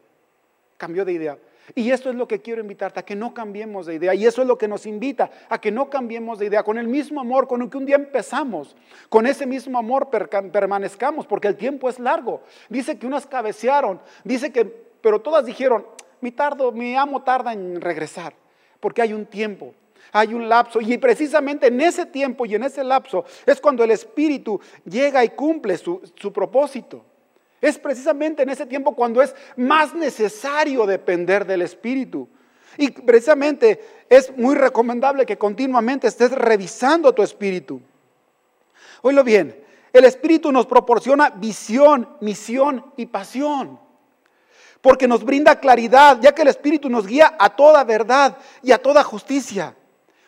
Cambió 0.76 1.06
de 1.06 1.12
idea. 1.14 1.38
Y 1.74 1.90
eso 1.90 2.10
es 2.10 2.16
lo 2.16 2.26
que 2.26 2.40
quiero 2.40 2.60
invitarte, 2.60 3.00
a 3.00 3.04
que 3.04 3.16
no 3.16 3.34
cambiemos 3.34 3.86
de 3.86 3.94
idea. 3.94 4.14
Y 4.14 4.26
eso 4.26 4.42
es 4.42 4.48
lo 4.48 4.58
que 4.58 4.68
nos 4.68 4.86
invita, 4.86 5.30
a 5.48 5.60
que 5.60 5.70
no 5.70 5.90
cambiemos 5.90 6.38
de 6.38 6.46
idea. 6.46 6.62
Con 6.62 6.78
el 6.78 6.88
mismo 6.88 7.20
amor 7.20 7.46
con 7.46 7.62
el 7.62 7.70
que 7.70 7.78
un 7.78 7.86
día 7.86 7.96
empezamos, 7.96 8.76
con 9.08 9.26
ese 9.26 9.46
mismo 9.46 9.78
amor 9.78 10.10
permanezcamos, 10.10 11.26
porque 11.26 11.48
el 11.48 11.56
tiempo 11.56 11.88
es 11.88 11.98
largo. 11.98 12.42
Dice 12.68 12.98
que 12.98 13.06
unas 13.06 13.26
cabecearon, 13.26 14.00
dice 14.24 14.52
que, 14.52 14.64
pero 14.64 15.20
todas 15.20 15.44
dijeron, 15.44 15.86
mi, 16.20 16.32
tardo, 16.32 16.72
mi 16.72 16.96
amo 16.96 17.22
tarda 17.22 17.52
en 17.52 17.80
regresar, 17.80 18.34
porque 18.80 19.02
hay 19.02 19.12
un 19.12 19.26
tiempo. 19.26 19.74
Hay 20.12 20.34
un 20.34 20.48
lapso 20.48 20.80
y 20.80 20.98
precisamente 20.98 21.68
en 21.68 21.80
ese 21.80 22.04
tiempo 22.04 22.44
y 22.44 22.56
en 22.56 22.64
ese 22.64 22.82
lapso 22.82 23.24
es 23.46 23.60
cuando 23.60 23.84
el 23.84 23.92
Espíritu 23.92 24.60
llega 24.84 25.24
y 25.24 25.28
cumple 25.28 25.76
su 25.76 26.32
propósito. 26.32 27.04
Es 27.60 27.78
precisamente 27.78 28.42
en 28.42 28.50
ese 28.50 28.66
tiempo 28.66 28.94
cuando 28.94 29.20
es 29.20 29.34
más 29.56 29.94
necesario 29.94 30.86
depender 30.86 31.44
del 31.44 31.62
Espíritu. 31.62 32.28
Y 32.76 32.90
precisamente 32.90 34.04
es 34.08 34.34
muy 34.36 34.54
recomendable 34.54 35.26
que 35.26 35.36
continuamente 35.36 36.06
estés 36.06 36.32
revisando 36.32 37.12
tu 37.12 37.22
espíritu. 37.22 37.80
Oílo 39.02 39.24
bien, 39.24 39.62
el 39.92 40.04
Espíritu 40.04 40.52
nos 40.52 40.66
proporciona 40.66 41.30
visión, 41.30 42.08
misión 42.20 42.92
y 42.96 43.06
pasión. 43.06 43.78
Porque 44.80 45.06
nos 45.06 45.24
brinda 45.24 45.60
claridad, 45.60 46.18
ya 46.22 46.32
que 46.32 46.42
el 46.42 46.48
Espíritu 46.48 46.88
nos 46.88 47.06
guía 47.06 47.36
a 47.38 47.50
toda 47.50 47.84
verdad 47.84 48.38
y 48.62 48.72
a 48.72 48.78
toda 48.78 49.04
justicia. 49.04 49.74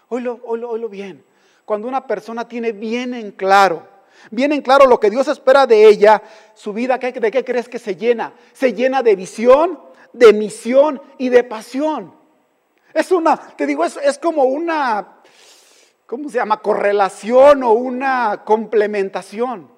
Oílo, 0.08 0.40
oílo 0.44 0.88
bien. 0.90 1.24
Cuando 1.64 1.88
una 1.88 2.06
persona 2.06 2.46
tiene 2.46 2.72
bien 2.72 3.14
en 3.14 3.30
claro 3.30 3.91
bien 4.30 4.52
en 4.52 4.62
claro 4.62 4.86
lo 4.86 5.00
que 5.00 5.10
Dios 5.10 5.28
espera 5.28 5.66
de 5.66 5.86
ella, 5.86 6.22
su 6.54 6.72
vida, 6.72 6.98
¿de 6.98 7.30
qué 7.30 7.44
crees 7.44 7.68
que 7.68 7.78
se 7.78 7.96
llena? 7.96 8.32
Se 8.52 8.72
llena 8.72 9.02
de 9.02 9.16
visión, 9.16 9.80
de 10.12 10.32
misión 10.32 11.00
y 11.18 11.28
de 11.28 11.44
pasión. 11.44 12.14
Es 12.94 13.10
una, 13.10 13.36
te 13.36 13.66
digo, 13.66 13.84
es, 13.84 13.96
es 13.96 14.18
como 14.18 14.44
una, 14.44 15.20
¿cómo 16.06 16.28
se 16.28 16.36
llama? 16.36 16.60
Correlación 16.60 17.62
o 17.62 17.72
una 17.72 18.42
complementación. 18.44 19.70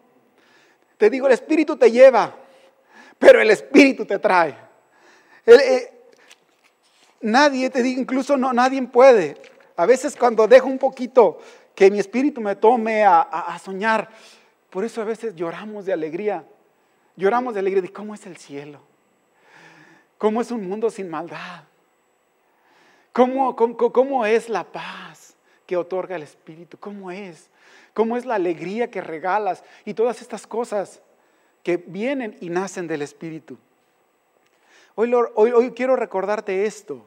Te 0.96 1.10
digo, 1.10 1.26
el 1.26 1.32
Espíritu 1.32 1.76
te 1.76 1.90
lleva, 1.90 2.34
pero 3.18 3.40
el 3.40 3.50
Espíritu 3.50 4.04
te 4.04 4.18
trae. 4.18 4.56
Eh, 5.46 6.08
nadie, 7.20 7.70
te 7.70 7.82
digo, 7.82 8.00
incluso 8.00 8.36
no, 8.36 8.52
nadie 8.52 8.82
puede. 8.82 9.36
A 9.76 9.86
veces 9.86 10.16
cuando 10.16 10.46
dejo 10.46 10.68
un 10.68 10.78
poquito 10.78 11.38
que 11.74 11.90
mi 11.90 11.98
espíritu 11.98 12.40
me 12.40 12.56
tome 12.56 13.04
a, 13.04 13.58
soñar. 13.62 14.08
Por 14.74 14.84
eso 14.84 15.00
a 15.00 15.04
veces 15.04 15.36
lloramos 15.36 15.86
de 15.86 15.92
alegría. 15.92 16.44
Lloramos 17.14 17.54
de 17.54 17.60
alegría 17.60 17.80
de 17.80 17.92
cómo 17.92 18.12
es 18.12 18.26
el 18.26 18.36
cielo. 18.36 18.80
Cómo 20.18 20.40
es 20.40 20.50
un 20.50 20.68
mundo 20.68 20.90
sin 20.90 21.08
maldad. 21.08 21.62
Cómo, 23.12 24.26
es 24.26 24.48
la 24.48 24.64
paz 24.64 25.36
que 25.64 25.76
otorga 25.76 26.16
el 26.16 26.24
Espíritu. 26.24 26.76
Cómo 26.76 27.12
es. 27.12 27.50
Cómo 27.92 28.16
es 28.16 28.24
la 28.24 28.34
alegría 28.34 28.90
que 28.90 29.00
regalas. 29.00 29.62
Y 29.84 29.94
todas 29.94 30.20
estas 30.20 30.44
cosas 30.44 31.00
que 31.62 31.76
vienen 31.76 32.36
y 32.40 32.50
nacen 32.50 32.88
del 32.88 33.02
Espíritu. 33.02 33.56
Hoy 34.96 35.70
quiero 35.76 35.94
recordarte 35.94 36.66
esto. 36.66 37.06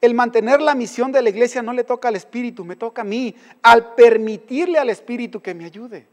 El 0.00 0.14
mantener 0.14 0.60
la 0.60 0.74
misión 0.74 1.12
de 1.12 1.22
la 1.22 1.28
iglesia 1.28 1.62
no 1.62 1.72
le 1.72 1.84
toca 1.84 2.08
al 2.08 2.16
Espíritu, 2.16 2.64
me 2.64 2.74
toca 2.74 3.02
a 3.02 3.04
mí, 3.04 3.32
al 3.62 3.94
permitirle 3.94 4.80
al 4.80 4.90
Espíritu 4.90 5.40
que 5.40 5.54
me 5.54 5.66
ayude. 5.66 6.12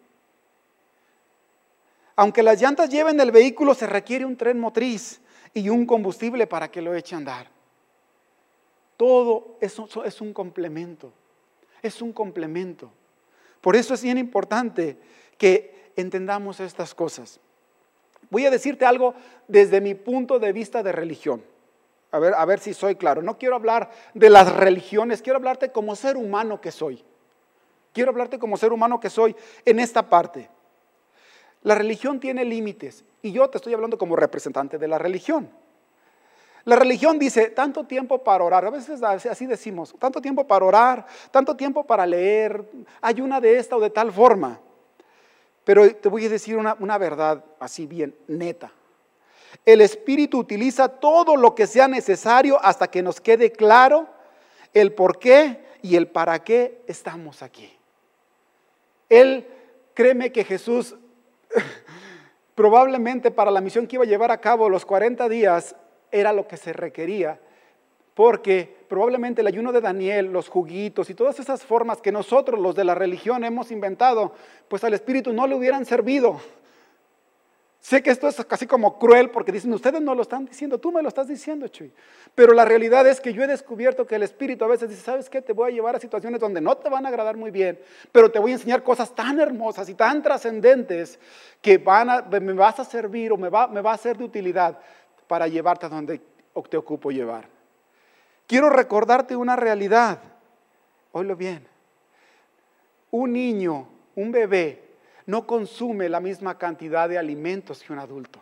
Aunque 2.15 2.43
las 2.43 2.61
llantas 2.61 2.89
lleven 2.89 3.19
el 3.19 3.31
vehículo, 3.31 3.73
se 3.73 3.87
requiere 3.87 4.25
un 4.25 4.37
tren 4.37 4.59
motriz 4.59 5.21
y 5.53 5.69
un 5.69 5.85
combustible 5.85 6.47
para 6.47 6.69
que 6.69 6.81
lo 6.81 6.93
eche 6.93 7.15
a 7.15 7.19
andar. 7.19 7.47
Todo 8.97 9.57
eso 9.61 10.03
es 10.05 10.21
un 10.21 10.33
complemento, 10.33 11.11
es 11.81 12.01
un 12.01 12.13
complemento. 12.13 12.91
Por 13.59 13.75
eso 13.75 13.93
es 13.93 14.03
bien 14.03 14.17
importante 14.17 14.97
que 15.37 15.91
entendamos 15.95 16.59
estas 16.59 16.93
cosas. 16.93 17.39
Voy 18.29 18.45
a 18.45 18.51
decirte 18.51 18.85
algo 18.85 19.13
desde 19.47 19.81
mi 19.81 19.95
punto 19.95 20.39
de 20.39 20.53
vista 20.53 20.83
de 20.83 20.91
religión. 20.91 21.43
A 22.11 22.19
ver, 22.19 22.33
a 22.33 22.45
ver 22.45 22.59
si 22.59 22.73
soy 22.73 22.95
claro. 22.95 23.21
No 23.21 23.37
quiero 23.37 23.55
hablar 23.55 23.89
de 24.13 24.29
las 24.29 24.53
religiones, 24.53 25.21
quiero 25.21 25.37
hablarte 25.37 25.71
como 25.71 25.95
ser 25.95 26.17
humano 26.17 26.61
que 26.61 26.71
soy. 26.71 27.03
Quiero 27.93 28.11
hablarte 28.11 28.39
como 28.39 28.57
ser 28.57 28.71
humano 28.71 28.99
que 28.99 29.09
soy 29.09 29.35
en 29.65 29.79
esta 29.79 30.09
parte. 30.09 30.49
La 31.63 31.75
religión 31.75 32.19
tiene 32.19 32.43
límites 32.43 33.03
y 33.21 33.31
yo 33.31 33.49
te 33.49 33.57
estoy 33.57 33.73
hablando 33.73 33.97
como 33.97 34.15
representante 34.15 34.77
de 34.77 34.87
la 34.87 34.97
religión. 34.97 35.49
La 36.63 36.75
religión 36.75 37.17
dice 37.17 37.49
tanto 37.49 37.85
tiempo 37.85 38.23
para 38.23 38.43
orar, 38.43 38.65
a 38.65 38.69
veces 38.69 39.01
así 39.01 39.45
decimos, 39.45 39.95
tanto 39.97 40.21
tiempo 40.21 40.45
para 40.45 40.65
orar, 40.65 41.05
tanto 41.31 41.55
tiempo 41.55 41.83
para 41.83 42.05
leer, 42.05 42.63
hay 43.01 43.21
una 43.21 43.41
de 43.41 43.57
esta 43.57 43.75
o 43.75 43.79
de 43.79 43.89
tal 43.89 44.11
forma. 44.11 44.59
Pero 45.63 45.95
te 45.95 46.09
voy 46.09 46.25
a 46.25 46.29
decir 46.29 46.57
una, 46.57 46.97
verdad 46.97 47.43
así 47.59 47.87
bien 47.87 48.15
neta. 48.27 48.71
El 49.65 49.81
Espíritu 49.81 50.39
utiliza 50.39 50.87
todo 50.87 51.35
lo 51.35 51.55
que 51.55 51.67
sea 51.67 51.87
necesario 51.87 52.59
hasta 52.63 52.89
que 52.89 53.01
nos 53.01 53.19
quede 53.19 53.51
claro 53.51 54.07
el 54.73 54.93
por 54.93 55.19
qué 55.19 55.63
y 55.81 55.95
el 55.95 56.07
para 56.07 56.43
qué 56.43 56.81
estamos 56.87 57.41
aquí. 57.41 57.71
Él, 59.09 59.47
créeme 59.93 60.31
que 60.31 60.43
Jesús, 60.43 60.95
probablemente 62.55 63.31
para 63.31 63.51
la 63.51 63.61
misión 63.61 63.87
que 63.87 63.95
iba 63.95 64.03
a 64.03 64.07
llevar 64.07 64.31
a 64.31 64.39
cabo 64.39 64.69
los 64.69 64.85
40 64.85 65.27
días, 65.29 65.75
era 66.11 66.33
lo 66.33 66.47
que 66.47 66.57
se 66.57 66.73
requería, 66.73 67.39
porque 68.13 68.75
probablemente 68.89 69.41
el 69.41 69.47
ayuno 69.47 69.71
de 69.71 69.81
Daniel, 69.81 70.31
los 70.31 70.49
juguitos 70.49 71.09
y 71.09 71.15
todas 71.15 71.39
esas 71.39 71.63
formas 71.63 72.01
que 72.01 72.11
nosotros, 72.11 72.59
los 72.59 72.75
de 72.75 72.83
la 72.83 72.95
religión, 72.95 73.43
hemos 73.43 73.71
inventado, 73.71 74.33
pues 74.67 74.83
al 74.83 74.93
Espíritu 74.93 75.31
no 75.31 75.47
le 75.47 75.55
hubieran 75.55 75.85
servido. 75.85 76.41
Sé 77.81 78.03
que 78.03 78.11
esto 78.11 78.27
es 78.27 78.35
casi 78.45 78.67
como 78.67 78.99
cruel 78.99 79.31
porque 79.31 79.51
dicen, 79.51 79.73
ustedes 79.73 79.99
no 80.01 80.13
lo 80.13 80.21
están 80.21 80.45
diciendo, 80.45 80.77
tú 80.77 80.91
me 80.91 81.01
lo 81.01 81.07
estás 81.07 81.27
diciendo, 81.27 81.67
Chuy. 81.67 81.91
Pero 82.35 82.53
la 82.53 82.63
realidad 82.63 83.07
es 83.07 83.19
que 83.19 83.33
yo 83.33 83.41
he 83.41 83.47
descubierto 83.47 84.05
que 84.05 84.13
el 84.15 84.21
Espíritu 84.21 84.63
a 84.63 84.67
veces 84.67 84.87
dice, 84.87 85.01
¿sabes 85.01 85.31
qué? 85.31 85.41
Te 85.41 85.51
voy 85.51 85.71
a 85.71 85.73
llevar 85.73 85.95
a 85.95 85.99
situaciones 85.99 86.39
donde 86.39 86.61
no 86.61 86.77
te 86.77 86.89
van 86.89 87.07
a 87.07 87.09
agradar 87.09 87.37
muy 87.37 87.49
bien, 87.49 87.79
pero 88.11 88.29
te 88.29 88.37
voy 88.37 88.51
a 88.51 88.53
enseñar 88.53 88.83
cosas 88.83 89.15
tan 89.15 89.39
hermosas 89.39 89.89
y 89.89 89.95
tan 89.95 90.21
trascendentes 90.21 91.19
que 91.59 91.79
me 91.79 92.53
vas 92.53 92.79
a 92.79 92.85
servir 92.85 93.31
o 93.31 93.37
me 93.37 93.49
va, 93.49 93.67
me 93.67 93.81
va 93.81 93.93
a 93.93 93.97
ser 93.97 94.15
de 94.15 94.25
utilidad 94.25 94.77
para 95.27 95.47
llevarte 95.47 95.87
a 95.87 95.89
donde 95.89 96.21
te 96.69 96.77
ocupo 96.77 97.09
llevar. 97.09 97.49
Quiero 98.45 98.69
recordarte 98.69 99.35
una 99.35 99.55
realidad. 99.55 100.19
Oílo 101.13 101.35
bien. 101.35 101.67
Un 103.09 103.33
niño, 103.33 103.87
un 104.13 104.31
bebé, 104.31 104.90
no 105.25 105.45
consume 105.45 106.09
la 106.09 106.19
misma 106.19 106.57
cantidad 106.57 107.07
de 107.09 107.17
alimentos 107.17 107.83
que 107.83 107.93
un 107.93 107.99
adulto. 107.99 108.39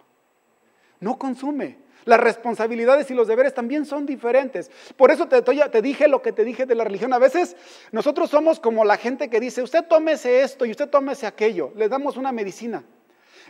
No 0.99 1.17
consume. 1.17 1.77
Las 2.05 2.19
responsabilidades 2.19 3.11
y 3.11 3.13
los 3.13 3.27
deberes 3.27 3.53
también 3.53 3.85
son 3.85 4.05
diferentes. 4.05 4.71
Por 4.95 5.11
eso 5.11 5.27
te, 5.27 5.41
te, 5.41 5.81
dije 5.81 6.07
lo 6.07 6.21
que 6.21 6.31
te 6.31 6.43
dije 6.43 6.65
de 6.65 6.75
la 6.75 6.83
religión. 6.83 7.13
A 7.13 7.19
veces 7.19 7.55
nosotros 7.91 8.29
somos 8.29 8.59
como 8.59 8.85
la 8.85 8.97
gente 8.97 9.29
que 9.29 9.39
dice, 9.39 9.61
usted 9.61 9.85
tómese 9.85 10.41
esto 10.41 10.65
y 10.65 10.71
usted 10.71 10.89
tómese 10.89 11.27
aquello. 11.27 11.71
Le 11.75 11.89
damos 11.89 12.17
una 12.17 12.31
medicina. 12.31 12.83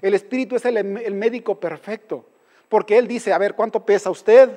El 0.01 0.13
espíritu 0.13 0.55
es 0.55 0.65
el, 0.65 0.77
el 0.77 1.13
médico 1.13 1.59
perfecto. 1.59 2.25
Porque 2.67 2.97
él 2.97 3.07
dice, 3.07 3.33
a 3.33 3.37
ver, 3.37 3.55
¿cuánto 3.55 3.85
pesa 3.85 4.09
usted? 4.09 4.49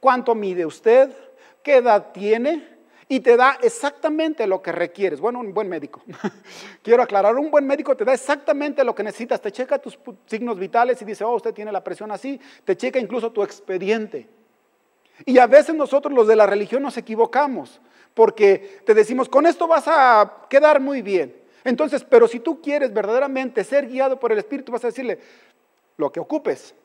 ¿Cuánto 0.00 0.34
mide 0.34 0.66
usted? 0.66 1.10
¿Qué 1.62 1.76
edad 1.76 2.12
tiene? 2.12 2.69
Y 3.10 3.18
te 3.18 3.36
da 3.36 3.58
exactamente 3.60 4.46
lo 4.46 4.62
que 4.62 4.70
requieres. 4.70 5.20
Bueno, 5.20 5.40
un 5.40 5.52
buen 5.52 5.68
médico. 5.68 6.00
Quiero 6.82 7.02
aclarar, 7.02 7.34
un 7.34 7.50
buen 7.50 7.66
médico 7.66 7.96
te 7.96 8.04
da 8.04 8.14
exactamente 8.14 8.84
lo 8.84 8.94
que 8.94 9.02
necesitas. 9.02 9.40
Te 9.40 9.50
checa 9.50 9.80
tus 9.80 9.98
signos 10.26 10.60
vitales 10.60 11.02
y 11.02 11.04
dice, 11.04 11.24
oh, 11.24 11.34
usted 11.34 11.52
tiene 11.52 11.72
la 11.72 11.82
presión 11.82 12.12
así. 12.12 12.40
Te 12.64 12.76
checa 12.76 13.00
incluso 13.00 13.32
tu 13.32 13.42
expediente. 13.42 14.28
Y 15.26 15.38
a 15.38 15.48
veces 15.48 15.74
nosotros 15.74 16.14
los 16.14 16.28
de 16.28 16.36
la 16.36 16.46
religión 16.46 16.84
nos 16.84 16.96
equivocamos 16.98 17.80
porque 18.14 18.80
te 18.86 18.94
decimos, 18.94 19.28
con 19.28 19.44
esto 19.44 19.66
vas 19.66 19.88
a 19.88 20.46
quedar 20.48 20.78
muy 20.78 21.02
bien. 21.02 21.36
Entonces, 21.64 22.04
pero 22.04 22.28
si 22.28 22.38
tú 22.38 22.62
quieres 22.62 22.94
verdaderamente 22.94 23.64
ser 23.64 23.88
guiado 23.88 24.20
por 24.20 24.30
el 24.30 24.38
Espíritu, 24.38 24.70
vas 24.70 24.84
a 24.84 24.88
decirle 24.88 25.18
lo 25.96 26.12
que 26.12 26.20
ocupes, 26.20 26.76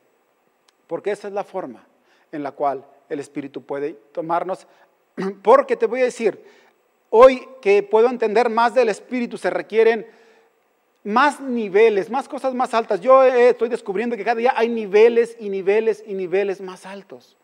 porque 0.88 1.12
esa 1.12 1.28
es 1.28 1.36
la 1.36 1.44
forma 1.44 1.86
en 2.32 2.42
la 2.42 2.52
cual 2.52 2.84
el 3.10 3.20
Espíritu 3.20 3.64
puede 3.64 3.94
tomarnos 4.12 4.68
Porque 5.41 5.75
te 5.75 5.86
voy 5.86 6.01
a 6.01 6.06
decir, 6.06 6.43
hoy 7.10 7.47
que 7.62 7.84
puedo 7.84 8.10
entender 8.10 8.49
más 8.49 8.73
del 8.73 8.89
Espíritu, 8.89 9.38
se 9.38 9.49
requieren 9.49 10.08
más 11.04 11.39
niveles, 11.39 12.10
más 12.10 12.28
cosas 12.28 12.54
más 12.54 12.73
altas. 12.73 12.99
Yo 12.99 13.23
estoy 13.23 13.69
descubriendo 13.69 14.17
que 14.17 14.23
cada 14.23 14.38
día 14.38 14.54
hay 14.56 14.69
niveles 14.69 15.38
y 15.39 15.49
niveles 15.49 16.04
y 16.06 16.15
niveles 16.15 16.62
más 16.62 16.86
altos. 16.86 17.38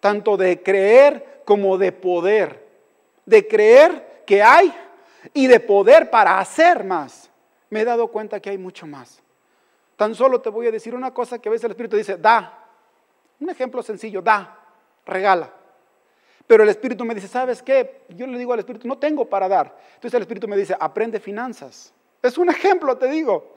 Tanto 0.00 0.36
de 0.36 0.62
creer 0.62 1.42
como 1.44 1.76
de 1.76 1.92
poder. 1.92 2.66
De 3.26 3.46
creer 3.46 4.22
que 4.26 4.42
hay 4.42 4.72
y 5.34 5.46
de 5.46 5.60
poder 5.60 6.10
para 6.10 6.38
hacer 6.38 6.82
más. 6.82 7.30
Me 7.68 7.82
he 7.82 7.84
dado 7.84 8.08
cuenta 8.08 8.40
que 8.40 8.50
hay 8.50 8.58
mucho 8.58 8.86
más. 8.86 9.22
Tan 9.96 10.14
solo 10.14 10.40
te 10.40 10.48
voy 10.48 10.66
a 10.68 10.70
decir 10.70 10.94
una 10.94 11.12
cosa 11.12 11.38
que 11.38 11.48
a 11.48 11.52
veces 11.52 11.64
el 11.64 11.72
Espíritu 11.72 11.96
dice, 11.96 12.16
da. 12.16 12.66
Un 13.40 13.50
ejemplo 13.50 13.82
sencillo, 13.82 14.22
da 14.22 14.58
regala. 15.04 15.52
Pero 16.48 16.62
el 16.62 16.70
Espíritu 16.70 17.04
me 17.04 17.14
dice, 17.14 17.28
¿sabes 17.28 17.62
qué? 17.62 18.00
Yo 18.08 18.26
le 18.26 18.38
digo 18.38 18.54
al 18.54 18.58
Espíritu, 18.58 18.88
no 18.88 18.96
tengo 18.96 19.26
para 19.26 19.48
dar. 19.48 19.78
Entonces 19.94 20.14
el 20.14 20.22
Espíritu 20.22 20.48
me 20.48 20.56
dice, 20.56 20.74
aprende 20.80 21.20
finanzas. 21.20 21.92
Es 22.22 22.38
un 22.38 22.48
ejemplo, 22.48 22.96
te 22.96 23.06
digo. 23.06 23.54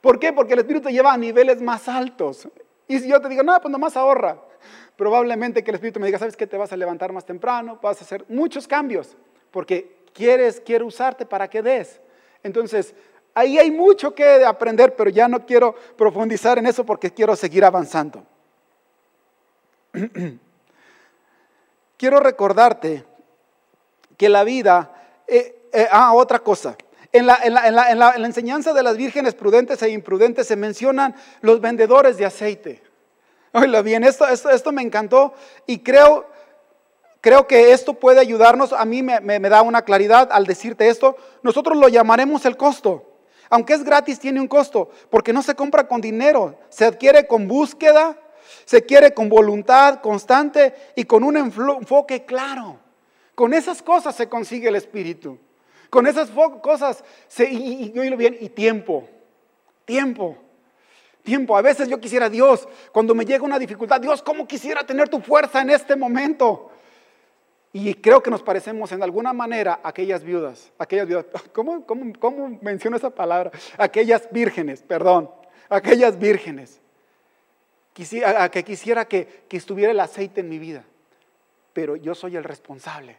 ¿Por 0.00 0.18
qué? 0.18 0.32
Porque 0.32 0.54
el 0.54 0.60
Espíritu 0.60 0.88
te 0.88 0.92
lleva 0.92 1.12
a 1.12 1.18
niveles 1.18 1.60
más 1.60 1.86
altos. 1.86 2.48
Y 2.88 2.98
si 2.98 3.08
yo 3.08 3.20
te 3.20 3.28
digo, 3.28 3.42
no, 3.42 3.60
pues 3.60 3.70
nomás 3.70 3.94
ahorra, 3.94 4.40
probablemente 4.96 5.62
que 5.62 5.70
el 5.70 5.74
Espíritu 5.74 6.00
me 6.00 6.06
diga, 6.06 6.18
¿sabes 6.18 6.34
qué? 6.34 6.46
Te 6.46 6.56
vas 6.56 6.72
a 6.72 6.78
levantar 6.78 7.12
más 7.12 7.26
temprano, 7.26 7.78
vas 7.82 8.00
a 8.00 8.04
hacer 8.04 8.24
muchos 8.26 8.66
cambios, 8.66 9.18
porque 9.50 9.98
quieres, 10.14 10.62
quiere 10.62 10.82
usarte 10.82 11.26
para 11.26 11.48
que 11.48 11.60
des. 11.60 12.00
Entonces, 12.42 12.94
ahí 13.34 13.58
hay 13.58 13.70
mucho 13.70 14.14
que 14.14 14.46
aprender, 14.46 14.96
pero 14.96 15.10
ya 15.10 15.28
no 15.28 15.44
quiero 15.44 15.74
profundizar 15.96 16.56
en 16.56 16.66
eso 16.66 16.86
porque 16.86 17.10
quiero 17.10 17.36
seguir 17.36 17.66
avanzando. 17.66 18.24
quiero 22.00 22.18
recordarte 22.18 23.04
que 24.16 24.30
la 24.30 24.42
vida, 24.42 24.90
eh, 25.28 25.68
eh, 25.70 25.86
ah, 25.92 26.14
otra 26.14 26.38
cosa, 26.38 26.74
en 27.12 27.26
la, 27.26 28.14
enseñanza 28.16 28.72
de 28.72 28.82
las 28.82 28.96
vírgenes 28.96 29.34
prudentes 29.34 29.82
e 29.82 29.90
imprudentes 29.90 30.46
se 30.46 30.56
mencionan 30.56 31.14
los 31.42 31.60
vendedores 31.60 32.16
de 32.16 32.24
aceite. 32.24 32.82
Oílo 33.52 33.82
bien, 33.82 34.02
esto, 34.02 34.26
esto, 34.26 34.48
esto 34.48 34.72
me 34.72 34.80
encantó 34.80 35.34
y 35.66 35.80
creo, 35.80 36.26
creo 37.20 37.46
que 37.46 37.72
esto 37.72 37.92
puede 37.92 38.20
ayudarnos. 38.20 38.72
A 38.72 38.86
mí 38.86 39.02
me 39.02 39.40
da 39.40 39.60
una 39.60 39.82
claridad 39.82 40.30
al 40.32 40.46
decirte 40.46 40.88
esto. 40.88 41.18
Nosotros 41.42 41.76
lo 41.76 41.88
llamaremos 41.88 42.46
el 42.46 42.56
costo. 42.56 43.04
Aunque 43.50 43.74
es 43.74 43.84
gratis, 43.84 44.18
tiene 44.18 44.40
un 44.40 44.48
costo, 44.48 44.88
porque 45.10 45.34
no 45.34 45.42
se 45.42 45.54
compra 45.54 45.86
con 45.86 46.00
dinero, 46.00 46.56
se 46.70 46.86
adquiere 46.86 47.26
con 47.26 47.46
búsqueda, 47.46 48.16
se 48.70 48.86
quiere 48.86 49.12
con 49.12 49.28
voluntad 49.28 50.00
constante 50.00 50.72
y 50.94 51.02
con 51.02 51.24
un 51.24 51.36
enfoque 51.36 52.24
claro. 52.24 52.78
Con 53.34 53.52
esas 53.52 53.82
cosas 53.82 54.14
se 54.14 54.28
consigue 54.28 54.68
el 54.68 54.76
Espíritu. 54.76 55.38
Con 55.90 56.06
esas 56.06 56.30
cosas 56.62 57.02
se, 57.26 57.50
y, 57.50 57.90
bien, 58.16 58.38
y 58.40 58.48
tiempo. 58.48 59.08
Tiempo. 59.84 60.38
Tiempo. 61.24 61.56
A 61.56 61.62
veces 61.62 61.88
yo 61.88 61.98
quisiera, 61.98 62.30
Dios, 62.30 62.68
cuando 62.92 63.12
me 63.12 63.24
llega 63.24 63.42
una 63.42 63.58
dificultad, 63.58 64.00
Dios, 64.00 64.22
¿cómo 64.22 64.46
quisiera 64.46 64.86
tener 64.86 65.08
tu 65.08 65.20
fuerza 65.20 65.62
en 65.62 65.70
este 65.70 65.96
momento? 65.96 66.70
Y 67.72 67.94
creo 67.94 68.22
que 68.22 68.30
nos 68.30 68.44
parecemos 68.44 68.92
en 68.92 69.02
alguna 69.02 69.32
manera 69.32 69.80
a 69.82 69.88
aquellas 69.88 70.22
viudas, 70.22 70.70
aquellas 70.78 71.08
viudas, 71.08 71.26
¿cómo, 71.52 71.84
cómo, 71.84 72.12
cómo 72.20 72.56
menciono 72.62 72.96
esa 72.96 73.10
palabra? 73.10 73.50
Aquellas 73.76 74.30
vírgenes, 74.30 74.80
perdón, 74.80 75.28
aquellas 75.68 76.16
vírgenes 76.16 76.79
a 78.24 78.48
que 78.50 78.64
quisiera 78.64 79.06
que, 79.06 79.44
que 79.48 79.56
estuviera 79.56 79.92
el 79.92 80.00
aceite 80.00 80.40
en 80.40 80.48
mi 80.48 80.58
vida. 80.58 80.84
Pero 81.72 81.96
yo 81.96 82.14
soy 82.14 82.36
el 82.36 82.44
responsable. 82.44 83.18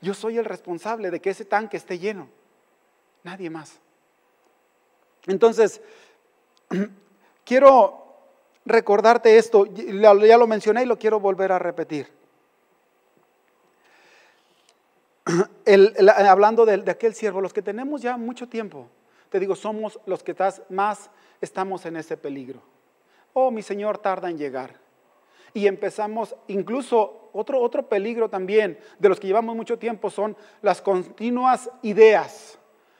Yo 0.00 0.14
soy 0.14 0.38
el 0.38 0.44
responsable 0.44 1.10
de 1.10 1.20
que 1.20 1.30
ese 1.30 1.44
tanque 1.44 1.76
esté 1.76 1.98
lleno. 1.98 2.28
Nadie 3.22 3.50
más. 3.50 3.78
Entonces, 5.26 5.80
quiero 7.44 8.04
recordarte 8.64 9.36
esto. 9.36 9.66
Ya 9.66 10.38
lo 10.38 10.46
mencioné 10.46 10.82
y 10.82 10.86
lo 10.86 10.98
quiero 10.98 11.20
volver 11.20 11.52
a 11.52 11.58
repetir. 11.58 12.08
hablando 16.26 16.64
de, 16.64 16.78
de, 16.78 16.90
aquel 16.90 17.14
siervo, 17.14 17.40
los 17.40 17.52
que 17.52 17.62
tenemos 17.62 18.02
ya 18.02 18.16
mucho 18.16 18.48
tiempo, 18.48 18.88
te 19.28 19.38
digo, 19.38 19.54
somos 19.54 20.00
los 20.06 20.22
que 20.22 20.34
más 20.70 21.10
estamos 21.40 21.86
en 21.86 21.96
ese 21.96 22.16
peligro 22.16 22.60
oh, 23.32 23.50
mi 23.50 23.62
Señor 23.62 23.98
tarda 23.98 24.30
en 24.30 24.38
llegar. 24.38 24.74
Y 25.52 25.66
empezamos, 25.66 26.34
incluso 26.48 27.30
otro, 27.32 27.60
otro 27.60 27.88
peligro 27.88 28.28
también 28.28 28.78
de 28.98 29.08
los 29.08 29.18
que 29.18 29.26
llevamos 29.26 29.56
mucho 29.56 29.78
tiempo 29.78 30.10
son 30.10 30.36
las 30.62 30.80
continuas 30.80 31.70
ideas. 31.82 32.58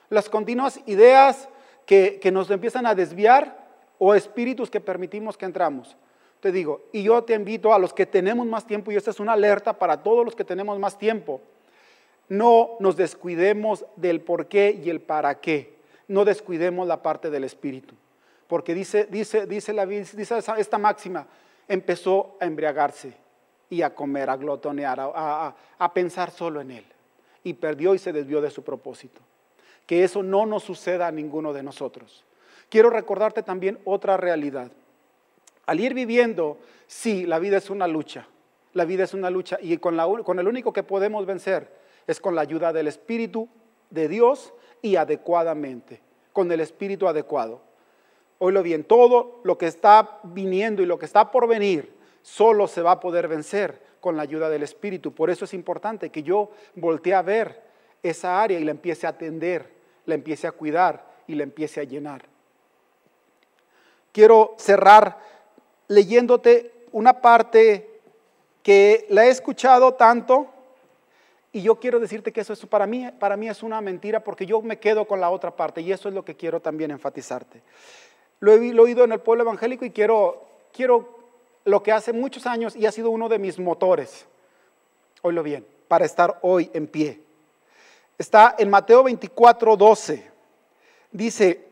Las 0.09 0.29
continuas 0.29 0.79
ideas 0.85 1.47
que, 1.85 2.19
que 2.21 2.31
nos 2.31 2.49
empiezan 2.49 2.85
a 2.85 2.95
desviar 2.95 3.67
o 3.97 4.13
espíritus 4.13 4.69
que 4.69 4.81
permitimos 4.81 5.37
que 5.37 5.45
entramos. 5.45 5.95
Te 6.41 6.51
digo, 6.51 6.81
y 6.91 7.03
yo 7.03 7.23
te 7.23 7.35
invito 7.35 7.73
a 7.73 7.79
los 7.79 7.93
que 7.93 8.05
tenemos 8.05 8.47
más 8.47 8.65
tiempo, 8.65 8.91
y 8.91 8.95
esta 8.95 9.11
es 9.11 9.19
una 9.19 9.33
alerta 9.33 9.77
para 9.77 10.01
todos 10.01 10.25
los 10.25 10.35
que 10.35 10.43
tenemos 10.43 10.79
más 10.79 10.97
tiempo, 10.97 11.39
no 12.27 12.77
nos 12.79 12.95
descuidemos 12.95 13.85
del 13.95 14.21
por 14.21 14.47
qué 14.47 14.81
y 14.83 14.89
el 14.89 15.01
para 15.01 15.39
qué. 15.39 15.75
No 16.07 16.25
descuidemos 16.25 16.87
la 16.87 17.03
parte 17.03 17.29
del 17.29 17.43
espíritu 17.43 17.93
porque 18.51 18.75
dice, 18.75 19.07
dice, 19.09 19.47
dice, 19.47 19.71
la, 19.71 19.85
dice 19.85 20.43
esta 20.57 20.77
máxima, 20.77 21.25
empezó 21.69 22.35
a 22.37 22.45
embriagarse 22.45 23.13
y 23.69 23.81
a 23.81 23.95
comer, 23.95 24.29
a 24.29 24.35
glotonear, 24.35 24.99
a, 24.99 25.55
a 25.79 25.93
pensar 25.93 26.31
solo 26.31 26.59
en 26.59 26.71
él. 26.71 26.85
Y 27.45 27.53
perdió 27.53 27.95
y 27.95 27.97
se 27.97 28.11
desvió 28.11 28.41
de 28.41 28.49
su 28.49 28.61
propósito. 28.61 29.21
Que 29.85 30.03
eso 30.03 30.21
no 30.21 30.45
nos 30.45 30.63
suceda 30.63 31.07
a 31.07 31.13
ninguno 31.13 31.53
de 31.53 31.63
nosotros. 31.63 32.25
Quiero 32.67 32.89
recordarte 32.89 33.41
también 33.41 33.79
otra 33.85 34.17
realidad. 34.17 34.69
Al 35.65 35.79
ir 35.79 35.93
viviendo, 35.93 36.57
sí, 36.87 37.25
la 37.25 37.39
vida 37.39 37.55
es 37.55 37.69
una 37.69 37.87
lucha. 37.87 38.27
La 38.73 38.83
vida 38.83 39.05
es 39.05 39.13
una 39.13 39.29
lucha 39.29 39.59
y 39.61 39.77
con, 39.77 39.95
la, 39.95 40.05
con 40.25 40.39
el 40.39 40.47
único 40.49 40.73
que 40.73 40.83
podemos 40.83 41.25
vencer 41.25 41.71
es 42.05 42.19
con 42.19 42.35
la 42.35 42.41
ayuda 42.41 42.73
del 42.73 42.89
Espíritu 42.89 43.47
de 43.89 44.09
Dios 44.09 44.53
y 44.81 44.97
adecuadamente, 44.97 46.01
con 46.33 46.51
el 46.51 46.59
Espíritu 46.59 47.07
adecuado. 47.07 47.70
Oílo 48.43 48.63
bien, 48.63 48.85
todo 48.85 49.39
lo 49.43 49.55
que 49.59 49.67
está 49.67 50.19
viniendo 50.23 50.81
y 50.81 50.87
lo 50.87 50.97
que 50.97 51.05
está 51.05 51.29
por 51.29 51.47
venir 51.47 51.93
solo 52.23 52.67
se 52.67 52.81
va 52.81 52.93
a 52.93 52.99
poder 52.99 53.27
vencer 53.27 53.79
con 53.99 54.17
la 54.17 54.23
ayuda 54.23 54.49
del 54.49 54.63
Espíritu. 54.63 55.13
Por 55.13 55.29
eso 55.29 55.45
es 55.45 55.53
importante 55.53 56.09
que 56.09 56.23
yo 56.23 56.49
voltee 56.73 57.13
a 57.13 57.21
ver 57.21 57.61
esa 58.01 58.41
área 58.41 58.59
y 58.59 58.63
la 58.63 58.71
empiece 58.71 59.05
a 59.05 59.11
atender, 59.11 59.71
la 60.07 60.15
empiece 60.15 60.47
a 60.47 60.53
cuidar 60.53 61.05
y 61.27 61.35
la 61.35 61.43
empiece 61.43 61.81
a 61.81 61.83
llenar. 61.83 62.25
Quiero 64.11 64.55
cerrar 64.57 65.19
leyéndote 65.87 66.87
una 66.93 67.21
parte 67.21 68.01
que 68.63 69.05
la 69.09 69.27
he 69.27 69.29
escuchado 69.29 69.93
tanto 69.93 70.47
y 71.51 71.61
yo 71.61 71.79
quiero 71.79 71.99
decirte 71.99 72.31
que 72.31 72.41
eso 72.41 72.53
es 72.53 72.65
para 72.65 72.87
mí, 72.87 73.07
para 73.19 73.37
mí 73.37 73.47
es 73.47 73.61
una 73.61 73.81
mentira 73.81 74.23
porque 74.23 74.47
yo 74.47 74.63
me 74.63 74.79
quedo 74.79 75.05
con 75.05 75.21
la 75.21 75.29
otra 75.29 75.55
parte 75.55 75.81
y 75.81 75.91
eso 75.91 76.09
es 76.09 76.15
lo 76.15 76.25
que 76.25 76.35
quiero 76.35 76.59
también 76.59 76.89
enfatizarte. 76.89 77.61
Lo 78.41 78.53
he, 78.53 78.79
oído 78.79 79.03
en 79.03 79.11
el 79.11 79.19
pueblo 79.19 79.43
evangélico 79.43 79.85
y 79.85 79.91
quiero, 79.91 80.43
quiero 80.73 81.19
lo 81.63 81.83
que 81.83 81.91
hace 81.91 82.11
muchos 82.11 82.47
años 82.47 82.75
y 82.75 82.87
ha 82.87 82.91
sido 82.91 83.11
uno 83.11 83.29
de 83.29 83.37
mis 83.37 83.59
motores, 83.59 84.25
oílo 85.21 85.43
bien, 85.43 85.65
para 85.87 86.05
estar 86.05 86.39
hoy 86.41 86.69
en 86.73 86.87
pie. 86.87 87.21
Está 88.17 88.55
en 88.57 88.71
Mateo 88.71 89.03
24, 89.03 89.77
12. 89.77 90.31
Dice, 91.11 91.67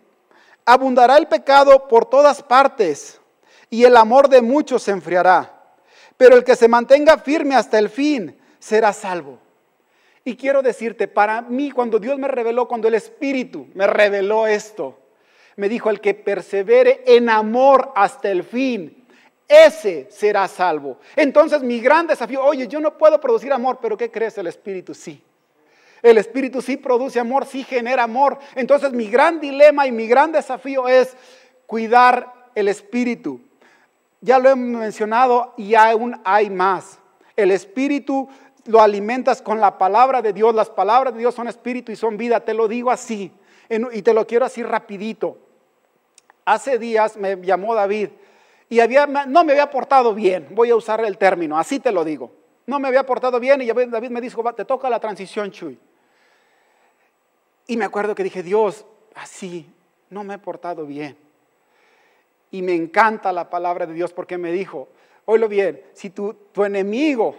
abundará 0.64 1.18
el 1.18 1.28
pecado 1.28 1.88
por 1.88 2.06
todas 2.06 2.44
partes 2.44 3.20
y 3.72 3.84
el 3.84 3.98
amor 3.98 4.30
de 4.30 4.44
muchos 4.44 4.84
se 4.84 4.92
enfriará, 4.92 5.52
pero 6.18 6.36
el 6.36 6.44
que 6.44 6.56
se 6.56 6.68
mantenga 6.68 7.18
firme 7.18 7.56
hasta 7.56 7.80
el 7.80 7.90
fin 7.90 8.40
será 8.60 8.94
salvo. 8.94 9.40
Y 10.24 10.36
quiero 10.36 10.62
decirte, 10.62 11.08
para 11.08 11.42
mí, 11.42 11.72
cuando 11.72 11.98
Dios 11.98 12.20
me 12.20 12.28
reveló, 12.28 12.68
cuando 12.68 12.88
el 12.88 12.94
Espíritu 12.94 13.68
me 13.74 13.88
reveló 13.88 14.46
esto, 14.46 15.00
me 15.60 15.67
dijo, 15.67 15.89
el 15.89 16.00
que 16.00 16.13
persevere 16.13 17.04
en 17.06 17.30
amor 17.30 17.91
hasta 17.93 18.30
el 18.30 18.45
fin, 18.45 19.06
ese 19.45 20.08
será 20.10 20.48
salvo. 20.48 21.00
Entonces 21.17 21.62
mi 21.62 21.82
gran 21.82 22.08
desafío, 22.08 22.41
oye, 22.41 22.65
yo 22.69 22.80
no 22.80 22.98
puedo 22.98 23.19
producir 23.19 23.52
amor, 23.52 23.80
pero 23.82 23.98
¿qué 23.98 24.10
crees? 24.10 24.38
El 24.38 24.48
Espíritu 24.48 24.93
sí. 24.93 25.22
El 26.02 26.17
Espíritu 26.17 26.62
sí 26.62 26.78
produce 26.78 27.19
amor, 27.19 27.45
sí 27.45 27.65
genera 27.65 28.04
amor. 28.04 28.39
Entonces 28.56 28.93
mi 28.93 29.10
gran 29.10 29.41
dilema 29.41 29.86
y 29.86 29.91
mi 29.91 30.08
gran 30.08 30.32
desafío 30.32 30.88
es 30.88 31.17
cuidar 31.65 32.52
el 32.56 32.69
Espíritu. 32.69 33.41
Ya 34.22 34.39
lo 34.39 34.50
he 34.50 34.56
mencionado 34.56 35.54
y 35.58 35.76
aún 35.76 36.22
hay 36.24 36.50
más. 36.50 37.00
El 37.36 37.52
Espíritu 37.52 38.30
lo 38.65 38.82
alimentas 38.82 39.41
con 39.41 39.60
la 39.60 39.78
palabra 39.78 40.22
de 40.22 40.32
Dios. 40.32 40.56
Las 40.56 40.69
palabras 40.69 41.13
de 41.13 41.19
Dios 41.19 41.36
son 41.36 41.50
espíritu 41.50 41.91
y 41.91 41.98
son 41.98 42.15
vida. 42.15 42.39
Te 42.39 42.54
lo 42.54 42.69
digo 42.69 42.91
así. 42.91 43.34
Y 43.69 44.02
te 44.02 44.13
lo 44.13 44.26
quiero 44.26 44.45
así 44.45 44.63
rapidito. 44.63 45.49
Hace 46.50 46.80
días 46.80 47.16
me 47.16 47.36
llamó 47.36 47.76
David 47.76 48.10
y 48.70 48.80
había, 48.80 49.06
no 49.06 49.44
me 49.44 49.52
había 49.52 49.70
portado 49.70 50.16
bien, 50.16 50.48
voy 50.50 50.72
a 50.72 50.76
usar 50.76 51.06
el 51.06 51.16
término, 51.16 51.60
así 51.60 51.80
te 51.80 51.92
lo 51.92 52.04
digo. 52.04 52.32
No 52.66 52.80
me 52.80 52.88
había 52.88 53.06
portado 53.06 53.40
bien 53.40 53.62
y 53.62 53.68
David 53.68 54.10
me 54.10 54.20
dijo, 54.20 54.44
te 54.56 54.66
toca 54.66 54.90
la 54.90 55.00
transición, 55.00 55.52
Chuy. 55.52 55.78
Y 57.68 57.78
me 57.78 57.86
acuerdo 57.86 58.16
que 58.16 58.24
dije, 58.24 58.42
Dios, 58.42 58.84
así, 59.14 59.72
no 60.10 60.24
me 60.24 60.34
he 60.34 60.38
portado 60.40 60.88
bien. 60.88 61.16
Y 62.50 62.64
me 62.64 62.74
encanta 62.74 63.32
la 63.32 63.48
palabra 63.48 63.86
de 63.86 63.94
Dios 63.94 64.12
porque 64.12 64.40
me 64.40 64.52
dijo, 64.52 64.88
oílo 65.26 65.48
bien, 65.48 65.84
si 65.94 66.10
tu, 66.10 66.34
tu 66.34 66.66
enemigo 66.66 67.36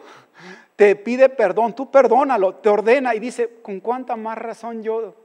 te 0.76 0.94
pide 0.94 1.28
perdón, 1.28 1.74
tú 1.74 1.90
perdónalo, 1.90 2.54
te 2.54 2.68
ordena 2.68 3.12
y 3.16 3.18
dice, 3.18 3.58
¿con 3.60 3.80
cuánta 3.80 4.14
más 4.14 4.38
razón 4.38 4.84
yo? 4.84 5.16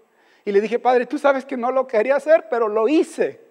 Y 0.44 0.52
le 0.52 0.60
dije, 0.60 0.80
Padre, 0.80 1.06
tú 1.06 1.20
sabes 1.20 1.46
que 1.46 1.56
no 1.56 1.70
lo 1.70 1.86
quería 1.86 2.16
hacer, 2.16 2.48
pero 2.50 2.68
lo 2.68 2.88
hice. 2.88 3.45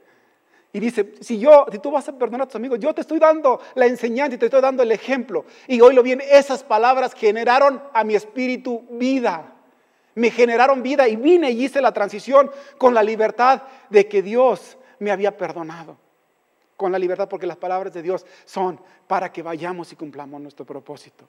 Y 0.75 0.81
dice, 0.81 1.15
si 1.21 1.39
yo, 1.39 1.67
si 1.71 1.79
tú 1.79 1.93
vas 1.93 2.09
a 2.09 2.19
perdonar 2.19 2.43
a 2.43 2.47
tus 2.47 2.57
amigos, 2.57 2.81
yo 2.81 2.93
te 2.93 3.03
estoy 3.03 3.21
dando 3.21 3.61
la 3.77 3.87
enseñanza 3.87 4.35
y 4.35 4.39
te 4.39 4.47
estoy 4.47 4.61
dando 4.61 4.83
el 4.83 4.91
ejemplo. 4.91 5.45
Y 5.69 5.81
hoy 5.81 5.95
lo 5.95 6.03
bien, 6.03 6.21
esas 6.21 6.65
palabras 6.65 7.15
generaron 7.15 7.81
a 7.93 8.03
mi 8.03 8.17
espíritu 8.17 8.85
vida. 8.91 9.53
Me 10.17 10.33
generaron 10.33 10.83
vida 10.83 11.07
y 11.07 11.15
vine 11.15 11.53
y 11.53 11.65
hice 11.65 11.81
la 11.81 11.93
transición 11.93 12.51
con 12.77 12.93
la 12.93 13.05
libertad 13.05 13.63
de 13.89 14.09
que 14.09 14.21
Dios 14.21 14.77
me 14.99 15.13
había 15.13 15.37
perdonado. 15.37 15.97
Con 16.77 16.91
la 16.91 16.99
libertad 16.99 17.29
porque 17.29 17.47
las 17.47 17.57
palabras 17.57 17.95
de 17.95 18.03
Dios 18.03 18.27
son 18.45 18.81
para 19.07 19.31
que 19.31 19.45
vayamos 19.45 19.93
y 19.93 19.97
cumplamos 19.97 20.41
nuestro 20.41 20.67
propósito. 20.67 21.25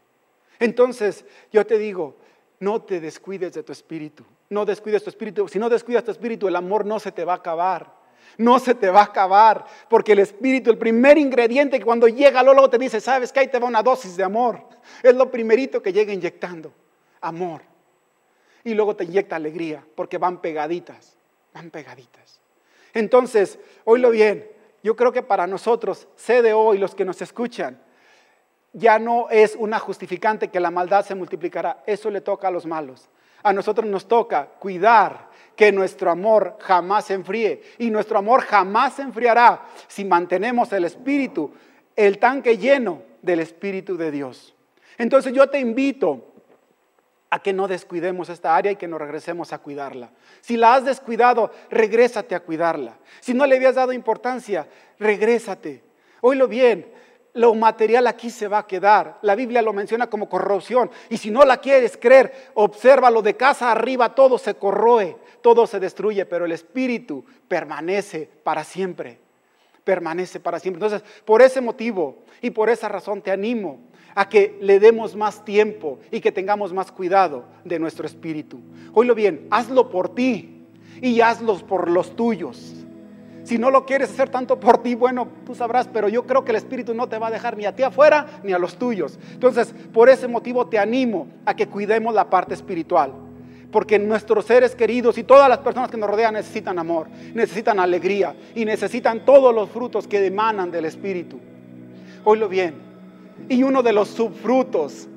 Entonces, 0.58 1.24
yo 1.52 1.68
te 1.68 1.78
digo, 1.78 2.16
no 2.60 2.82
te 2.82 3.00
descuides 3.00 3.54
de 3.54 3.62
tu 3.62 3.72
espíritu. 3.72 4.24
No 4.50 4.66
descuides 4.66 5.04
tu 5.04 5.12
espíritu. 5.12 5.48
Si 5.48 5.60
no 5.60 5.70
descuidas 5.70 6.04
tu 6.04 6.10
espíritu, 6.10 6.48
el 6.48 6.56
amor 6.56 6.84
no 6.84 7.00
se 7.00 7.12
te 7.12 7.24
va 7.24 7.34
a 7.34 7.38
acabar 7.38 8.05
no 8.38 8.60
se 8.60 8.76
te 8.76 8.90
va 8.90 9.02
a 9.02 9.06
acabar, 9.06 9.66
porque 9.90 10.14
el 10.14 10.20
Espíritu, 10.20 10.70
el 10.70 10.78
primer 10.78 11.18
ingrediente 11.18 11.80
que 11.80 11.86
cuando 11.86 12.08
llega, 12.08 12.44
luego 12.44 12.70
te 12.70 12.78
dice, 12.78 13.00
sabes 13.00 13.32
que 13.32 13.40
ahí 13.40 13.48
te 13.48 13.60
va 13.60 13.68
una 13.68 13.84
dosis 13.84 14.18
de 14.18 14.24
amor. 14.24 14.62
Es 15.02 15.16
lo 15.16 15.32
primerito 15.32 15.82
que 15.82 15.94
llega 15.94 16.14
inyectando, 16.14 16.74
amor. 17.22 17.62
Y 18.64 18.74
luego 18.74 18.96
te 18.96 19.04
inyecta 19.04 19.36
alegría, 19.36 19.84
porque 19.96 20.18
van 20.18 20.42
pegaditas, 20.42 21.16
van 21.54 21.70
pegaditas. 21.70 22.40
Entonces, 22.94 23.60
oílo 23.84 24.10
bien, 24.10 24.50
yo 24.84 24.96
creo 24.96 25.12
que 25.12 25.24
para 25.24 25.48
nosotros, 25.48 26.08
de 26.28 26.54
hoy, 26.54 26.78
los 26.78 26.96
que 26.96 27.06
nos 27.06 27.22
escuchan, 27.22 27.82
ya 28.72 29.00
no 29.00 29.30
es 29.30 29.56
una 29.56 29.80
justificante 29.80 30.50
que 30.50 30.60
la 30.60 30.70
maldad 30.70 31.06
se 31.06 31.16
multiplicará, 31.16 31.82
eso 31.86 32.10
le 32.10 32.22
toca 32.22 32.50
a 32.50 32.52
los 32.52 32.66
malos. 32.66 33.10
A 33.46 33.54
nosotros 33.54 33.86
nos 33.86 34.08
toca 34.08 34.48
cuidar 34.58 35.30
que 35.56 35.72
nuestro 35.72 36.10
amor 36.10 36.58
jamás 36.60 37.06
se 37.06 37.14
enfríe. 37.14 37.62
Y 37.78 37.92
nuestro 37.92 38.18
amor 38.18 38.42
jamás 38.42 38.96
se 38.96 39.04
enfriará 39.04 39.68
si 39.88 40.04
mantenemos 40.04 40.74
el 40.74 40.86
espíritu, 40.86 41.54
el 41.96 42.18
tanque 42.18 42.58
lleno 42.58 43.04
del 43.22 43.40
Espíritu 43.42 43.98
de 43.98 44.10
Dios. 44.10 44.56
Entonces 44.98 45.32
yo 45.32 45.48
te 45.48 45.60
invito 45.60 46.32
a 47.30 47.38
que 47.40 47.54
no 47.54 47.68
descuidemos 47.68 48.30
esta 48.30 48.56
área 48.56 48.72
y 48.72 48.78
que 48.78 48.88
nos 48.88 49.00
regresemos 49.00 49.54
a 49.54 49.60
cuidarla. 49.60 50.10
Si 50.42 50.58
la 50.58 50.74
has 50.74 50.86
descuidado, 50.86 51.52
regrésate 51.70 52.34
a 52.34 52.40
cuidarla. 52.40 52.98
Si 53.20 53.36
no 53.36 53.46
le 53.46 53.58
habías 53.58 53.76
dado 53.76 53.94
importancia, 53.94 54.68
regrésate. 54.98 55.84
Oílo 56.22 56.48
bien, 56.48 56.92
lo 57.36 57.54
material 57.54 58.08
aquí 58.08 58.30
se 58.30 58.48
va 58.48 58.60
a 58.60 58.68
quedar. 58.68 59.20
La 59.22 59.36
Biblia 59.36 59.62
lo 59.62 59.74
menciona 59.74 60.08
como 60.08 60.28
corrupción. 60.30 60.90
Y 61.10 61.18
si 61.18 61.30
no 61.30 61.44
la 61.44 61.58
quieres 61.58 61.98
creer, 61.98 62.52
obsérvalo 62.54 63.22
de 63.22 63.36
casa 63.36 63.72
arriba, 63.72 64.16
todo 64.16 64.38
se 64.38 64.56
corroe, 64.56 65.18
todo 65.42 65.68
se 65.68 65.80
destruye, 65.80 66.26
pero 66.26 66.46
el 66.46 66.54
espíritu 66.54 67.26
permanece 67.48 68.30
para 68.44 68.64
siempre. 68.64 69.20
Permanece 69.84 70.40
para 70.40 70.60
siempre. 70.60 70.84
Entonces, 70.84 71.08
por 71.26 71.42
ese 71.42 71.60
motivo 71.60 72.24
y 72.42 72.52
por 72.52 72.70
esa 72.70 72.88
razón 72.88 73.22
te 73.22 73.32
animo 73.32 73.82
a 74.16 74.30
que 74.30 74.58
le 74.62 74.80
demos 74.80 75.14
más 75.14 75.44
tiempo 75.44 76.00
y 76.12 76.22
que 76.22 76.32
tengamos 76.32 76.72
más 76.72 76.90
cuidado 76.90 77.44
de 77.66 77.80
nuestro 77.80 78.08
espíritu. 78.08 78.62
Oílo 78.94 79.14
bien, 79.14 79.46
hazlo 79.52 79.90
por 79.90 80.16
ti 80.16 80.66
y 81.02 81.20
hazlo 81.20 81.58
por 81.68 81.90
los 81.90 82.16
tuyos. 82.16 82.85
Si 83.46 83.60
no 83.60 83.70
lo 83.70 83.86
quieres 83.86 84.10
hacer 84.10 84.30
tanto 84.30 84.60
por 84.60 84.82
ti, 84.82 84.96
bueno, 84.96 85.28
tú 85.46 85.54
sabrás, 85.54 85.88
pero 85.88 86.10
yo 86.10 86.26
creo 86.26 86.44
que 86.44 86.50
el 86.50 86.58
Espíritu 86.58 86.96
no 86.96 87.08
te 87.08 87.20
va 87.20 87.28
a 87.28 87.32
dejar 87.32 87.56
ni 87.56 87.66
a 87.66 87.76
ti 87.76 87.84
afuera 87.84 88.26
ni 88.44 88.54
a 88.54 88.58
los 88.58 88.76
tuyos. 88.76 89.20
Entonces, 89.32 89.72
por 89.94 90.10
ese 90.10 90.28
motivo 90.28 90.66
te 90.66 90.80
animo 90.80 91.28
a 91.46 91.56
que 91.56 91.68
cuidemos 91.68 92.16
la 92.16 92.28
parte 92.28 92.56
espiritual. 92.56 93.14
Porque 93.72 94.00
nuestros 94.00 94.46
seres 94.46 94.74
queridos 94.74 95.20
y 95.20 95.24
todas 95.24 95.48
las 95.48 95.60
personas 95.60 95.92
que 95.92 95.98
nos 95.98 96.10
rodean 96.10 96.34
necesitan 96.34 96.80
amor, 96.80 97.08
necesitan 97.36 97.80
alegría 97.80 98.36
y 98.56 98.66
necesitan 98.66 99.24
todos 99.26 99.54
los 99.54 99.70
frutos 99.70 100.08
que 100.08 100.26
emanan 100.26 100.72
del 100.72 100.86
Espíritu. 100.86 101.40
Oílo 102.24 102.50
bien. 102.50 102.74
Y 103.48 103.62
uno 103.62 103.84
de 103.84 103.94
los 103.94 104.08
subfrutos 104.10 105.08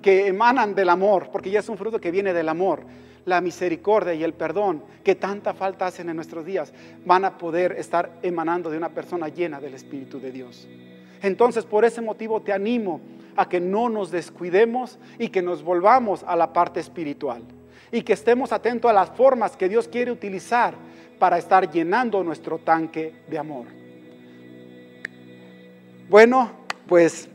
que 0.00 0.28
emanan 0.28 0.76
del 0.76 0.88
amor, 0.88 1.30
porque 1.32 1.50
ya 1.50 1.58
es 1.58 1.68
un 1.68 1.76
fruto 1.76 2.00
que 2.00 2.12
viene 2.12 2.32
del 2.32 2.48
amor, 2.48 2.84
la 3.24 3.40
misericordia 3.40 4.14
y 4.14 4.24
el 4.24 4.34
perdón 4.34 4.82
que 5.04 5.14
tanta 5.14 5.54
falta 5.54 5.86
hacen 5.86 6.08
en 6.08 6.16
nuestros 6.16 6.44
días, 6.44 6.72
van 7.04 7.24
a 7.24 7.38
poder 7.38 7.72
estar 7.72 8.18
emanando 8.22 8.70
de 8.70 8.76
una 8.76 8.88
persona 8.88 9.28
llena 9.28 9.60
del 9.60 9.74
Espíritu 9.74 10.20
de 10.20 10.32
Dios. 10.32 10.68
Entonces, 11.22 11.64
por 11.64 11.84
ese 11.84 12.00
motivo 12.00 12.40
te 12.42 12.52
animo 12.52 13.00
a 13.36 13.48
que 13.48 13.60
no 13.60 13.88
nos 13.88 14.10
descuidemos 14.10 14.98
y 15.18 15.28
que 15.28 15.42
nos 15.42 15.62
volvamos 15.62 16.24
a 16.24 16.36
la 16.36 16.52
parte 16.52 16.80
espiritual 16.80 17.42
y 17.90 18.02
que 18.02 18.14
estemos 18.14 18.52
atentos 18.52 18.90
a 18.90 18.94
las 18.94 19.10
formas 19.10 19.56
que 19.56 19.68
Dios 19.68 19.86
quiere 19.86 20.10
utilizar 20.10 20.74
para 21.18 21.38
estar 21.38 21.70
llenando 21.70 22.24
nuestro 22.24 22.58
tanque 22.58 23.14
de 23.28 23.38
amor. 23.38 23.66
Bueno, 26.08 26.50
pues 26.88 27.28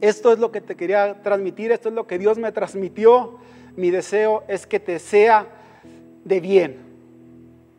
esto 0.00 0.32
es 0.32 0.38
lo 0.38 0.50
que 0.50 0.60
te 0.60 0.74
quería 0.74 1.22
transmitir, 1.22 1.72
esto 1.72 1.88
es 1.88 1.94
lo 1.94 2.06
que 2.06 2.18
Dios 2.18 2.38
me 2.38 2.52
transmitió 2.52 3.38
mi 3.78 3.92
deseo 3.92 4.42
es 4.48 4.66
que 4.66 4.80
te 4.80 4.98
sea 4.98 5.46
de 6.24 6.40
bien, 6.40 6.78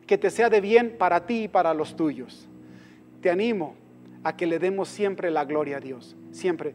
que 0.06 0.16
te 0.16 0.30
sea 0.30 0.48
de 0.48 0.62
bien 0.62 0.96
para 0.96 1.26
ti 1.26 1.42
y 1.42 1.48
para 1.48 1.74
los 1.74 1.94
tuyos. 1.94 2.48
Te 3.20 3.28
animo 3.28 3.74
a 4.24 4.34
que 4.34 4.46
le 4.46 4.58
demos 4.58 4.88
siempre 4.88 5.30
la 5.30 5.44
gloria 5.44 5.76
a 5.76 5.80
Dios, 5.80 6.16
siempre. 6.30 6.74